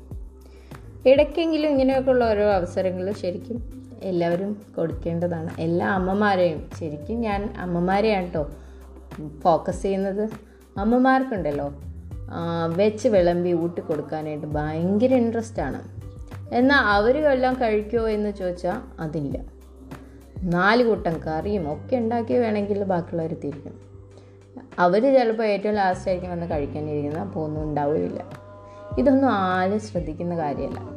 ഇടയ്ക്കെങ്കിലും 1.06 1.70
ഇങ്ങനെയൊക്കെയുള്ള 1.70 2.24
ഓരോ 2.30 2.52
അവസരങ്ങൾ 2.52 3.12
ശരിക്കും 3.12 3.58
എല്ലാവരും 4.02 4.50
കൊടുക്കേണ്ടതാണ്. 4.76 5.50
എല്ലാ 5.58 5.88
അമ്മമാരെയും 5.88 6.70
ശരിക്കും 6.80 7.20
ഞാൻ 7.20 7.54
അമ്മമാരെയാണ് 7.58 8.26
കേട്ടോ 8.26 8.50
ഫോക്കസ് 9.42 9.82
ചെയ്യുന്നത്. 9.82 10.24
അമ്മമാർക്കുണ്ടല്ലോ 10.78 11.74
വെച്ച് 12.76 13.08
വിളമ്പി 13.08 13.52
ഊട്ടി 13.52 13.80
കൊടുക്കാനായിട്ട് 13.80 14.46
ഭയങ്കര 14.46 15.12
ഇൻട്രസ്റ്റാണ് 15.14 15.80
എന്നാൽ 16.54 16.78
അവർ 16.78 17.16
എല്ലാം 17.28 17.54
കഴിക്കുമോ 17.54 18.08
എന്ന് 18.08 18.30
ചോദിച്ചാൽ 18.30 18.78
അതില്ല. 19.00 19.53
നാല് 20.44 20.84
കൂട്ടം 20.84 21.20
കറിയും 21.26 21.72
ഒക്കെ 21.72 21.96
ഉണ്ടാക്കി 21.96 22.34
വേണമെങ്കിൽ 22.34 22.82
ബാക്കിയുള്ളവർ 22.82 23.34
തിരിക്കും. 23.34 23.74
അവർ 24.78 25.02
ചിലപ്പോൾ 25.02 25.42
ഏറ്റവും 25.42 25.74
ലാസ്റ്റ് 25.74 26.08
ആയിരിക്കും 26.08 26.32
വന്ന് 26.32 26.50
കഴിക്കാനിരിക്കുന്നത് 26.50 27.20
അപ്പോൾ 27.20 27.44
ഒന്നും 27.44 27.62
ഉണ്ടാവുകയില്ല. 27.62 28.24
ഇതൊന്നും 28.98 29.28
ആരും 29.28 29.80
ശ്രദ്ധിക്കുന്ന 29.80 30.36
കാര്യമല്ല. 30.36 30.94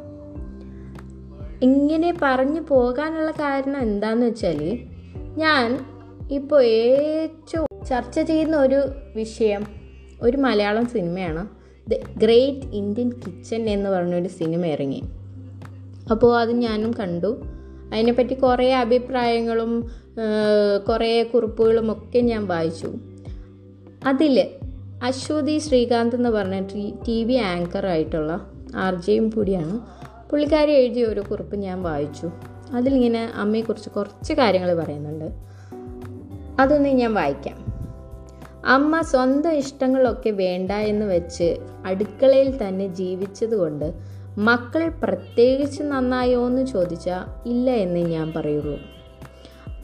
ഇങ്ങനെ 1.62 2.14
പറഞ്ഞു 2.22 2.60
പോകാനുള്ള 2.60 3.30
കാരണം 3.30 3.80
എന്താന്ന് 3.80 4.26
വെച്ചാൽ 4.26 4.78
ഞാൻ 5.36 5.78
ഇപ്പോൾ 6.30 6.62
ഏറ്റവും 6.64 7.84
ചർച്ച 7.84 8.20
ചെയ്യുന്ന 8.20 8.56
ഒരു 8.56 8.82
വിഷയം 9.16 9.66
ഒരു 10.22 10.36
മലയാളം 10.36 10.86
സിനിമയാണ്. 10.86 11.48
ദ 11.90 11.94
ഗ്രേറ്റ് 12.18 12.66
ഇന്ത്യൻ 12.66 13.10
കിച്ചൻ 13.10 13.68
എന്ന് 13.68 13.90
പറഞ്ഞൊരു 13.90 14.28
സിനിമ 14.28 14.66
ഇറങ്ങി. 14.66 15.02
അപ്പോൾ 16.10 16.40
അത് 16.40 16.52
ഞാനും 16.52 16.92
കണ്ടു. 16.92 17.42
അതിനെപ്പറ്റി 17.92 18.34
കുറേ 18.34 18.72
അഭിപ്രായങ്ങളും 18.72 19.90
കുറേ 20.88 21.22
കുറിപ്പുകളും 21.22 21.92
ഒക്കെ 21.92 22.18
ഞാൻ 22.18 22.46
വായിച്ചു. 22.46 22.92
അതിൽ 24.06 24.48
അശ്വതി 25.02 25.58
ശ്രീകാന്ത് 25.58 26.16
എന്ന് 26.16 26.28
പറഞ്ഞ 26.28 26.62
ടി 27.08 27.24
വി 27.24 27.32
ആങ്കർ 27.32 27.86
ആയിട്ടുള്ള 27.86 28.50
ആർ 28.76 28.94
ജെയും 28.94 29.30
കൂടിയാണ് 29.30 29.80
പുള്ളിക്കാരി 30.30 30.72
എഴുതിയ 30.72 31.04
ഒരു 31.04 31.20
കുറിപ്പ് 31.20 31.56
ഞാൻ 31.56 31.82
വായിച്ചു. 31.82 32.30
അതിലിങ്ങനെ 32.72 33.30
അമ്മയെക്കുറിച്ച് 33.34 33.90
കുറച്ച് 33.90 34.32
കാര്യങ്ങൾ 34.32 34.74
പറയുന്നുണ്ട്. 34.74 35.24
അതൊന്ന് 36.60 36.88
ഞാൻ 36.88 37.14
വായിക്കാം. 37.14 37.78
അമ്മ 38.66 39.00
സ്വന്തം 39.00 39.52
ഇഷ്ടങ്ങളൊക്കെ 39.52 40.30
വേണ്ട 40.30 40.72
എന്ന് 40.72 41.06
വെച്ച് 41.06 41.56
അടുക്കളയിൽ 41.86 42.68
തന്നെ 42.68 42.86
ജീവിച്ചതുകൊണ്ട് 42.86 44.17
മക്കൾ 44.38 44.88
പ്രത്യേകിച്ച് 44.88 45.82
നന്നായോ 45.82 46.46
എന്ന് 46.46 46.66
ചോദിച്ചാൽ 46.66 47.48
ഇല്ല 47.48 47.70
എന്ന് 47.70 48.00
ഞാൻ 48.00 48.32
പറയുള്ളൂ. 48.36 48.78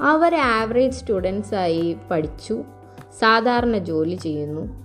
അവർ 0.03 0.35
ആവറേജ് 0.35 0.95
സ്റ്റുഡൻസായി 0.95 1.97
പഠിച്ചു 2.11 2.63
സാധാരണ 3.21 3.79
ജോലി 3.79 4.15
ചെയ്യുന്നു. 4.15 4.85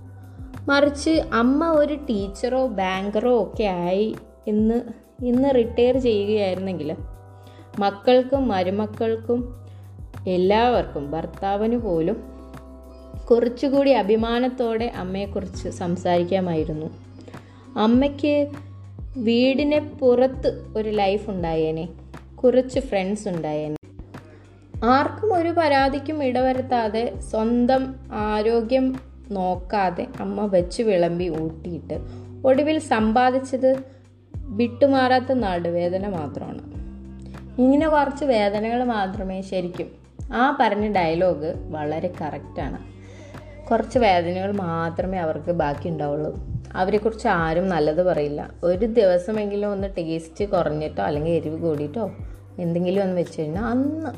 മറിച്ച് 0.68 1.10
അമ്മ 1.10 1.68
ഒരു 1.68 1.94
ടീച്ചറോ 1.94 2.66
ബാങ്കറോ 2.66 3.42
ഒക്കെ 3.42 3.64
ആയി 3.64 4.16
ഇന്ന് 4.46 4.80
ഇന്ന് 5.24 5.54
റിട്ടയർ 5.54 5.98
ചെയ്യുകയായിരുന്നെങ്കിൽ 5.98 6.96
മക്കൾക്കും 7.78 8.48
മരുമക്കൾക്കും 8.48 9.66
എല്ലാവർക്കും 10.26 11.10
ഭർത്താവിന് 11.10 11.76
പോലും 11.76 12.16
കുറച്ചുകൂടി 13.30 13.90
അഭിമാനത്തോടെ 13.90 14.92
അമ്മയെക്കുറിച്ച് 14.96 15.68
സംസാരിക്കാമായിരുന്നു. 15.68 16.86
അമ്മയ്ക്ക് 17.78 18.48
വീടിന് 19.16 19.98
പുറത്ത് 19.98 20.64
ഒരു 20.76 20.88
ലൈഫ് 20.88 21.30
ഉണ്ടായേനെ. 21.30 21.88
കുറച്ച് 22.42 22.80
ഫ്രണ്ട്സ് 22.80 23.28
ഉണ്ടായേനെ. 23.28 23.76
ആർക്കും 24.84 25.34
ഒരു 25.34 25.48
പരാതിക്കും 25.48 26.24
ഇടവരുത്താതെ 26.24 27.20
സ്വന്തം 27.20 27.94
ആരോഗ്യം 28.12 29.00
നോക്കാതെ 29.30 30.06
അമ്മ 30.20 30.46
വെച്ച് 30.46 30.82
വിളമ്പി 30.82 31.28
ഊട്ടിയിട്ട് 31.42 31.98
ഒടുവിൽ 32.44 32.78
സമ്പാദിച്ചത് 32.78 33.76
വിട്ടുമാറാത്ത 34.36 35.32
നടുവേദന 35.32 36.08
മാത്രമാണ്. 36.08 36.62
ഇങ്ങനെ 37.60 37.88
കുറച്ച് 37.88 38.24
വേദനകൾ 38.24 38.84
മാത്രമേ 38.84 39.42
ശരിക്കും. 39.42 39.86
ആ 40.32 40.56
പറഞ്ഞ 40.60 40.92
ഡയലോഗ് 40.92 41.54
വളരെ 41.70 42.12
കറക്റ്റാണ് 42.20 42.78
കുറച്ച് 43.68 43.98
വേദനകൾ 43.98 44.52
മാത്രമേ 44.52 45.18
അവർക്ക് 45.18 45.52
ബാക്കി 45.52 45.88
ഉണ്ടാവുള്ളൂ 45.88 46.49
അവരെക്കുറിച്ച് 46.74 47.28
ആരും 47.28 47.68
നല്ലത് 47.68 48.02
പറയില്ല. 48.02 48.50
ഒരു 48.64 48.86
ദിവസമെങ്കിലും 48.86 49.72
ഒന്ന് 49.72 49.88
ടേസ്റ്റ് 49.98 50.44
കുറഞ്ഞിട്ടോ 50.44 51.02
അല്ലെങ്കിൽ 51.02 51.32
എരിവ് 51.32 51.60
കൂടിയിട്ടോ 51.60 52.10
എന്തെങ്കിലും 52.58 53.02
ഒന്ന് 53.02 53.16
വെച്ച് 53.16 53.40
കഴിഞ്ഞാൽ 53.40 53.62
അന്ന് 53.62 54.10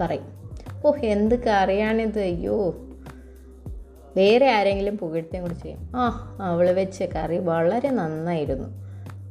പറയും. 0.00 0.42
ഓ 0.86 0.92
എന്ത് 1.04 1.44
കറിയാണിത്? 1.44 2.18
അയ്യോ. 2.18 2.74
വേറെ 4.16 4.50
ആരെങ്കിലും 4.50 4.98
പുകഴ്ത്തിയും 4.98 5.42
കൂടി 5.42 5.54
ചെയ്യും. 5.54 5.92
ആ 5.96 6.36
അവൾ 6.40 6.70
വെച്ച 6.70 7.02
കറി 7.02 7.38
വളരെ 7.38 7.90
നന്നായിരുന്നു. 7.90 8.68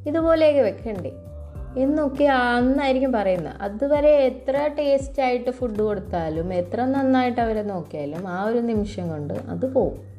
ഇതുപോലെയൊക്കെ 0.09 0.61
വെക്കണ്ടേ? 0.61 1.11
എന്നൊക്കെ 1.77 2.25
അന്നായിരിക്കും 2.25 3.11
പറയുന്നത്. 3.11 3.53
അതുവരെ 3.61 4.09
എത്ര 4.09 4.69
ടേസ്റ്റായിട്ട് 4.79 5.51
ഫുഡ് 5.51 5.81
കൊടുത്താലും 5.81 6.53
എത്ര 6.53 6.85
നന്നായിട്ട് 6.85 7.41
അവരെ 7.41 7.61
നോക്കിയാലും 7.61 8.27
ആ 8.27 8.43
ഒരു 8.43 8.57
നിമിഷം 8.57 9.09
കൊണ്ട് 9.09 9.33
അത് 9.33 9.73
പോവും. 9.73 10.10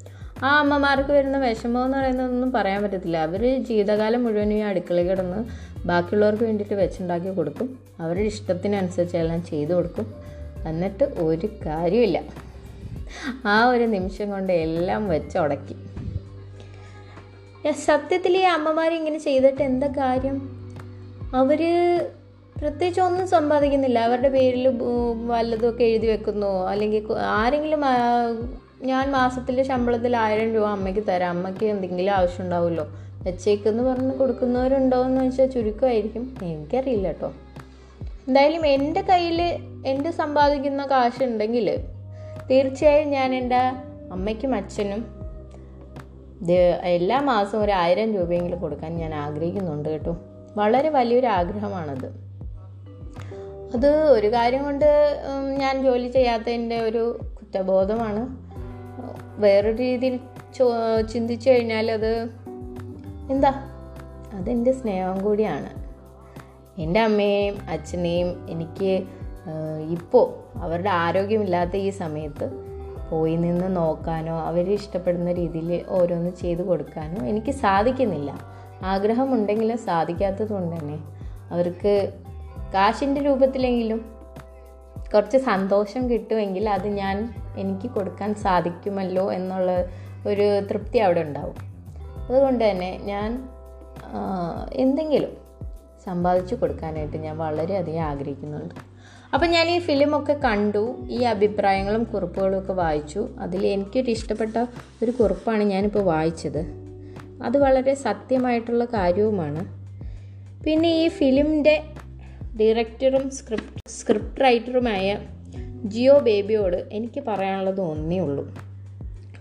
ആ 0.45 0.59
അമ്മമാർക്ക് 0.59 1.13
വരുന്ന 1.13 1.39
വിഷമം 1.39 1.85
എന്ന് 1.85 1.99
പറയുന്നതൊന്നും 1.99 2.53
പറയാൻ 2.53 2.83
പറ്റത്തില്ല. 2.83 3.17
അവർ 3.17 3.43
ജീവിതകാലം 3.65 4.25
മുഴുവനും 4.25 4.55
ഈ 4.55 4.61
അടുക്കളയിൽ 4.61 5.09
കിടന്ന് 5.09 5.41
ബാക്കിയുള്ളവർക്ക് 5.89 6.45
വേണ്ടിയിട്ട് 6.45 6.75
വെച്ചുണ്ടാക്കി 6.75 7.31
കൊടുക്കും. 7.35 7.79
അവരുടെ 8.01 8.27
ഇഷ്ടത്തിനനുസരിച്ച് 8.27 9.17
എല്ലാം 9.17 9.45
ചെയ്തു 9.45 9.73
കൊടുക്കും. 9.73 10.07
എന്നിട്ട് 10.69 11.05
ഒരു 11.05 11.49
കാര്യമില്ല 11.67 12.19
ആ 13.47 13.65
ഒരു 13.69 13.85
നിമിഷം 13.85 14.31
കൊണ്ട് 14.31 14.53
എല്ലാം 14.53 15.09
വെച്ച് 15.09 15.39
ഉടക്കി. 15.39 15.77
സത്യത്തിൽ 17.71 18.37
ഈ 18.37 18.41
അമ്മമാർ 18.41 18.95
ഇങ്ങനെ 18.95 19.19
ചെയ്തിട്ട് 19.19 19.63
എന്താ 19.63 19.87
കാര്യം? 19.87 20.37
അവർ 21.35 21.61
പ്രത്യേകിച്ച് 22.61 23.01
ഒന്നും 23.01 23.29
സമ്പാദിക്കുന്നില്ല. 23.29 23.99
അവരുടെ 23.99 24.29
പേരിൽ 24.29 24.69
വല്ലതുമൊക്കെ 25.27 25.85
എഴുതി 25.85 26.07
വെക്കുന്നു. 26.07 26.67
അല്ലെങ്കിൽ 26.69 27.13
ആരെങ്കിലും 27.13 27.81
ഞാൻ 28.83 29.11
മാസത്തിൽ 29.11 29.63
ശമ്പളത്തിൽ 29.63 30.17
ആയിരം 30.17 30.55
രൂപ 30.55 30.67
അമ്മയ്ക്ക് 30.67 31.07
തരാം. 31.09 31.31
അമ്മയ്ക്ക് 31.31 31.65
എന്തെങ്കിലും 31.65 32.13
ആവശ്യം 32.13 32.45
ഉണ്ടാവുമല്ലോ. 32.45 32.87
വെച്ചേക്കെന്ന് 33.23 33.83
പറഞ്ഞ് 33.83 34.13
കൊടുക്കുന്നവരുണ്ടോ 34.13 35.05
എന്ന് 35.05 35.25
വെച്ചാൽ 35.25 35.47
ചുരുക്കമായിരിക്കും. 35.47 36.37
എനിക്കറിയില്ല 36.43 37.09
കേട്ടോ. 37.09 37.33
എന്തായാലും 38.29 38.67
എന്റെ 38.67 39.03
കയ്യിൽ 39.03 39.43
എന്റെ 39.87 40.11
സമ്പാദിക്കുന്ന 40.11 40.87
കാശ് 40.87 41.25
ഉണ്ടെങ്കിൽ 41.25 41.77
തീർച്ചയായും 42.51 43.11
ഞാൻ 43.11 43.35
എന്റെ 43.35 43.57
അമ്മയ്ക്കും 44.13 44.55
അച്ഛനും 44.55 45.05
എല്ലാ 46.83 47.21
മാസവും 47.21 47.65
ഒരു 47.65 47.73
ആയിരം 47.73 48.15
രൂപയെങ്കിലും 48.15 48.61
കൊടുക്കാൻ 48.61 48.97
ഞാൻ 48.97 49.15
ആഗ്രഹിക്കുന്നുണ്ട് 49.15 49.89
കേട്ടോ. 49.89 50.17
വളരെ 50.57 50.89
വലിയൊരു 50.89 51.27
ആഗ്രഹമാണത്. 51.27 52.07
അത് 53.75 53.89
ഒരു 53.89 54.33
കാര്യം 54.33 54.65
കൊണ്ട് 54.65 55.21
ഞാൻ 55.57 55.83
ജോലി 55.83 56.09
ചെയ്യാത്തതിന്റെ 56.09 56.81
ഒരു 56.81 57.21
കുറ്റബോധമാണ്. 57.41 58.52
വേറൊരു 59.39 59.77
രീതിയിൽ 59.77 60.21
ചോ 60.55 60.75
ചിന്തിച്ചു 61.01 61.51
കഴിഞ്ഞാൽ 61.51 61.91
അത് 61.91 62.29
എന്താ? 63.31 63.53
അതെന്റെ 64.33 64.73
സ്നേഹം 64.73 65.25
കൂടിയാണ്. 65.25 65.83
എന്റെ 66.81 67.01
അമ്മയെയും 67.01 67.57
അച്ഛനെയും 67.71 68.47
എനിക്ക് 68.51 69.03
ഇപ്പോൾ 69.91 70.59
അവരുടെ 70.59 70.91
ആരോഗ്യമില്ലാത്ത 70.91 71.77
ഈ 71.77 71.91
സമയത്ത് 71.91 72.51
പോയി 73.11 73.37
നിന്ന് 73.37 73.77
നോക്കാനോ 73.77 74.39
അവർ 74.39 74.73
ഇഷ്ടപ്പെടുന്ന 74.73 75.33
രീതിയിൽ 75.33 75.85
ഓരോന്ന് 75.89 76.31
ചെയ്തു 76.31 76.63
കൊടുക്കാനോ 76.63 77.27
എനിക്ക് 77.27 77.51
സാധിക്കുന്നില്ല. 77.51 78.41
ആഗ്രഹമുണ്ടെങ്കിലും 78.85 79.79
സാധിക്കാത്തത് 79.79 80.49
കൊണ്ട് 80.49 80.77
തന്നെ 80.77 80.99
അവർക്ക് 81.51 82.13
കാശിന്റെ 82.75 83.21
രൂപത്തിലെങ്കിലും 83.21 84.13
കുറച്ച് 85.15 85.39
സന്തോഷം 85.39 86.11
കിട്ടുമെങ്കിൽ 86.11 86.69
അത് 86.69 86.89
ഞാൻ 86.89 87.35
എനിക്ക് 87.59 87.91
കൊടുക്കാൻ 87.91 88.35
സാധിക്കുമല്ലോ 88.35 89.33
എന്നുള്ള 89.33 89.85
ഒരു 90.27 90.61
തൃപ്തി 90.61 90.99
അവിടെ 90.99 91.21
ഉണ്ടാവും. 91.21 91.55
അതുകൊണ്ട് 92.29 92.71
തന്നെ 92.71 92.99
ഞാൻ 92.99 93.49
എന്തെങ്കിലും 94.73 95.37
സമ്പാദിച്ചു 96.07 96.55
കൊടുക്കാനായിട്ട് 96.55 97.17
ഞാൻ 97.17 97.39
വളരെയധികം 97.39 98.03
ആഗ്രഹിക്കുന്നുണ്ട്. 98.03 98.75
അപ്പം 99.35 99.51
ഞാൻ 99.51 99.71
ഈ 99.71 99.79
ഫിലിമൊക്കെ 99.79 100.33
കണ്ടു 100.33 100.97
ഈ 101.09 101.23
അഭിപ്രായങ്ങളും 101.23 102.05
കുറിപ്പുകളും 102.05 102.59
ഒക്കെ 102.59 102.73
വായിച്ചു. 102.73 103.29
അതിൽ 103.39 103.67
എനിക്കൊരു 103.67 104.11
ഇഷ്ടപ്പെട്ട 104.11 104.67
ഒരു 105.03 105.11
കുറിപ്പാണ് 105.11 105.63
ഞാനിപ്പോൾ 105.63 106.05
വായിച്ചത്. 106.05 106.67
അത് 107.45 107.59
വളരെ 107.59 107.95
സത്യമായിട്ടുള്ള 107.95 108.85
കാര്യവുമാണ്. 108.85 109.83
പിന്നെ 110.65 110.89
ഈ 110.89 111.09
ഫിലിമിന്റെ 111.09 111.83
ഡയറക്ടറും 112.61 113.31
സ്ക്രിപ്റ്റ് 113.31 113.89
സ്ക്രിപ്റ്റ് 113.89 114.45
റൈറ്ററുമായ 114.45 115.17
ജിയോ 115.85 116.19
ബേബിയോട് 116.19 116.77
എനിക്ക് 116.93 117.23
പറയാനുള്ളത് 117.29 117.81
ഒന്നേ 117.81 118.19
ഉള്ളൂ. 118.19 118.55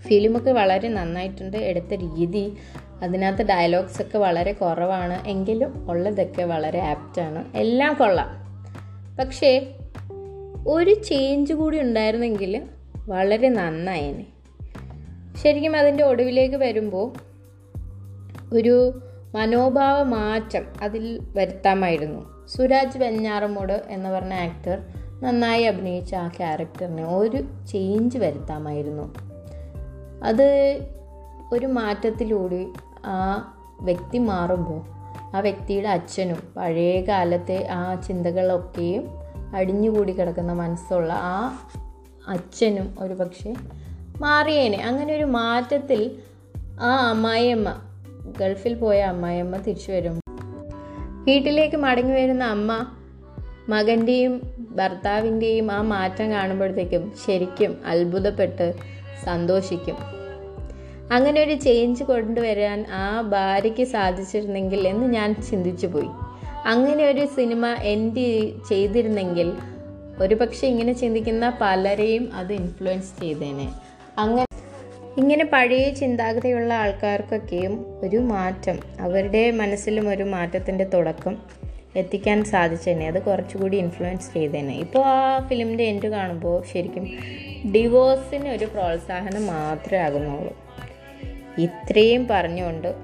ഫിലിമൊക്കെ 0.01 0.51
വളരെ 0.51 0.89
നന്നായിട്ടുണ്ട്. 0.89 1.57
എടുത്ത 1.57 1.93
രീതി 1.93 2.53
അതിനകത്ത് 3.03 3.47
ഡയലോഗ്സ് 3.47 4.01
ഒക്കെ 4.01 4.17
വളരെ 4.17 4.51
കുറവാണ്. 4.51 5.27
എങ്കിലും 5.27 5.91
ഉള്ളതൊക്കെ 5.91 6.43
വളരെ 6.43 6.79
ആപ്റ്റാണ് 6.79 7.57
എല്ലാം 7.57 7.93
കൊള്ളാം. 7.93 8.41
പക്ഷേ 9.19 9.67
ഒരു 10.67 10.93
ചേഞ്ച് 10.93 11.53
കൂടി 11.53 11.79
ഉണ്ടായിരുന്നെങ്കിൽ 11.79 12.61
വളരെ 13.07 13.49
നന്നായേനെ. 13.49 14.25
ശരിക്കും 15.43 15.75
അതിന്റെ 15.75 16.03
ഒടുവിലേക്ക് 16.03 16.55
വരുമ്പോൾ 16.55 17.13
ഒരു 18.53 19.01
മനോഭാവ 19.35 20.03
മാറ്റം 20.03 20.65
അതിൽ 20.81 21.19
വരുത്താമായിരുന്നു. 21.21 22.47
സുരാജ് 22.47 22.97
വെഞ്ഞാറമൂട് 22.97 23.83
എന്ന് 23.87 24.09
പറഞ്ഞ 24.09 24.33
ആക്ടർ 24.33 25.00
നന്നായി 25.23 25.63
അഭിനയിച്ച 25.63 26.15
ആ 26.15 26.27
ക്യാരക്ടറിന് 26.27 27.01
ഒരു 27.01 27.43
ചേഞ്ച് 27.67 28.17
വരുത്താമായിരുന്നു. 28.17 29.13
അത് 30.23 30.79
ഒരു 31.53 31.65
മാറ്റത്തിലൂടെ 31.65 32.65
ആ 33.05 33.53
വ്യക്തി 33.81 34.17
മാറുമ്പോൾ 34.17 34.81
ആ 35.35 35.39
വ്യക്തിയുടെ 35.39 35.87
അച്ഛനും 35.87 36.37
പഴയ 36.57 37.01
കാലത്തെ 37.01 37.67
ആ 37.67 37.95
ചിന്തകളൊക്കെയും 37.95 39.07
അടിഞ്ഞുകൂടി 39.55 40.11
കിടക്കുന്ന 40.11 40.53
മനസ്സുള്ള 40.53 41.13
ആ 41.13 41.59
അച്ഛനും 42.27 42.95
ഒരു 42.99 43.13
പക്ഷേ 43.13 43.55
മാറിയേനെ. 44.21 44.77
അങ്ങനെ 44.83 45.15
ഒരു 45.15 45.23
മാറ്റത്തിൽ 45.23 46.11
ആ 46.81 47.09
അമ്മായിയമ്മ 47.09 47.75
ഗൾഫിൽ 48.39 48.73
പോയ 48.73 49.01
അമ്മായിയമ്മ 49.01 49.57
തിരിച്ചു 49.57 49.91
വരും 49.91 50.19
വീട്ടിലേക്ക് 51.25 51.75
മടങ്ങി 51.75 52.11
വരുന്ന 52.11 52.43
അമ്മ 52.43 52.85
മകന്റെയും 53.71 54.33
ഭർത്താവിന്റെയും 54.75 55.67
ആ 55.71 55.81
മാറ്റം 55.81 56.31
കാണുമ്പോഴത്തേക്കും 56.31 57.03
ശരിക്കും 57.27 57.71
അത്ഭുതപ്പെട്ട് 57.85 58.67
സന്തോഷിക്കും. 59.25 59.97
അങ്ങനെ 61.11 61.37
ഒരു 61.43 61.55
ചേഞ്ച് 61.65 62.03
കൊണ്ടുവരാൻ 62.03 62.79
ആ 62.93 63.05
ഭാര്യയ്ക്ക് 63.21 63.85
സാധിച്ചിരുന്നെങ്കിൽ 63.85 64.87
എന്ന് 64.87 65.07
ഞാൻ 65.07 65.29
ചിന്തിച്ചു 65.49 65.87
പോയി. 65.87 66.11
അങ്ങനെ 66.65 67.03
ഒരു 67.09 67.25
സിനിമ 67.35 67.65
എൻഡ് 67.67 68.25
ചെയ്തിരുന്നെങ്കിൽ 68.69 69.49
ഒരുപക്ഷെ 70.19 70.65
ഇങ്ങനെ 70.67 70.93
ചിന്തിക്കുന്ന 70.93 71.45
പലരെയും 71.61 72.25
അത് 72.33 72.53
ഇൻഫ്ലുവൻസ് 72.53 73.11
ചെയ്തേനെ. 73.21 73.67
അങ്ങനെ 74.17 74.47
ഇങ്ങനെ 75.17 75.45
പഴയ 75.53 75.85
ചിന്താഗതിയുള്ള 75.93 76.71
ആൾക്കാർക്കൊക്കെയും 76.73 77.73
ഒരു 78.03 78.17
മാറ്റം 78.17 78.77
അവരുടെ 78.99 79.43
മനസ്സിലും 79.51 80.05
ഒരു 80.09 80.25
മാറ്റത്തിന്റെ 80.33 80.83
തുടക്കം 80.83 81.33
എത്തിക്കാൻ 81.95 82.43
സാധിച്ചതന്നെ 82.43 83.07
അത് 83.07 83.21
കുറച്ചുകൂടി 83.21 83.77
ഇൻഫ്ലുവൻസ് 83.77 84.33
ചെയ്തേനെ. 84.33 84.75
ഇപ്പോൾ 84.75 85.05
ആ 85.05 85.47
ഫിലിമിന്റെ 85.47 85.83
എൻഡ് 85.83 86.07
കാണുമ്പോൾ 86.07 86.63
ശരിക്കും 86.73 87.03
ഡിവോഴ്സിന് 87.71 88.49
ഒരു 88.49 88.65
പ്രോത്സാഹനം 88.65 89.47
മാത്രമേ 89.47 89.99
ആകുന്നുള്ളൂ. 89.99 90.57
ഇത്രയും 91.57 92.27
പറഞ്ഞുകൊണ്ട് 92.27 92.95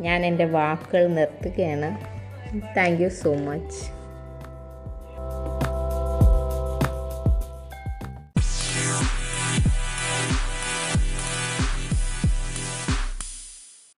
ഞാൻ 0.00 0.26
എന്റെ 0.26 0.44
വാക്കുകൾ 0.44 1.06
നിർത്തുകയാണ്. 1.06 2.14
Thank 2.76 3.02
you 3.02 3.08
so 3.08 3.34
much 3.34 3.93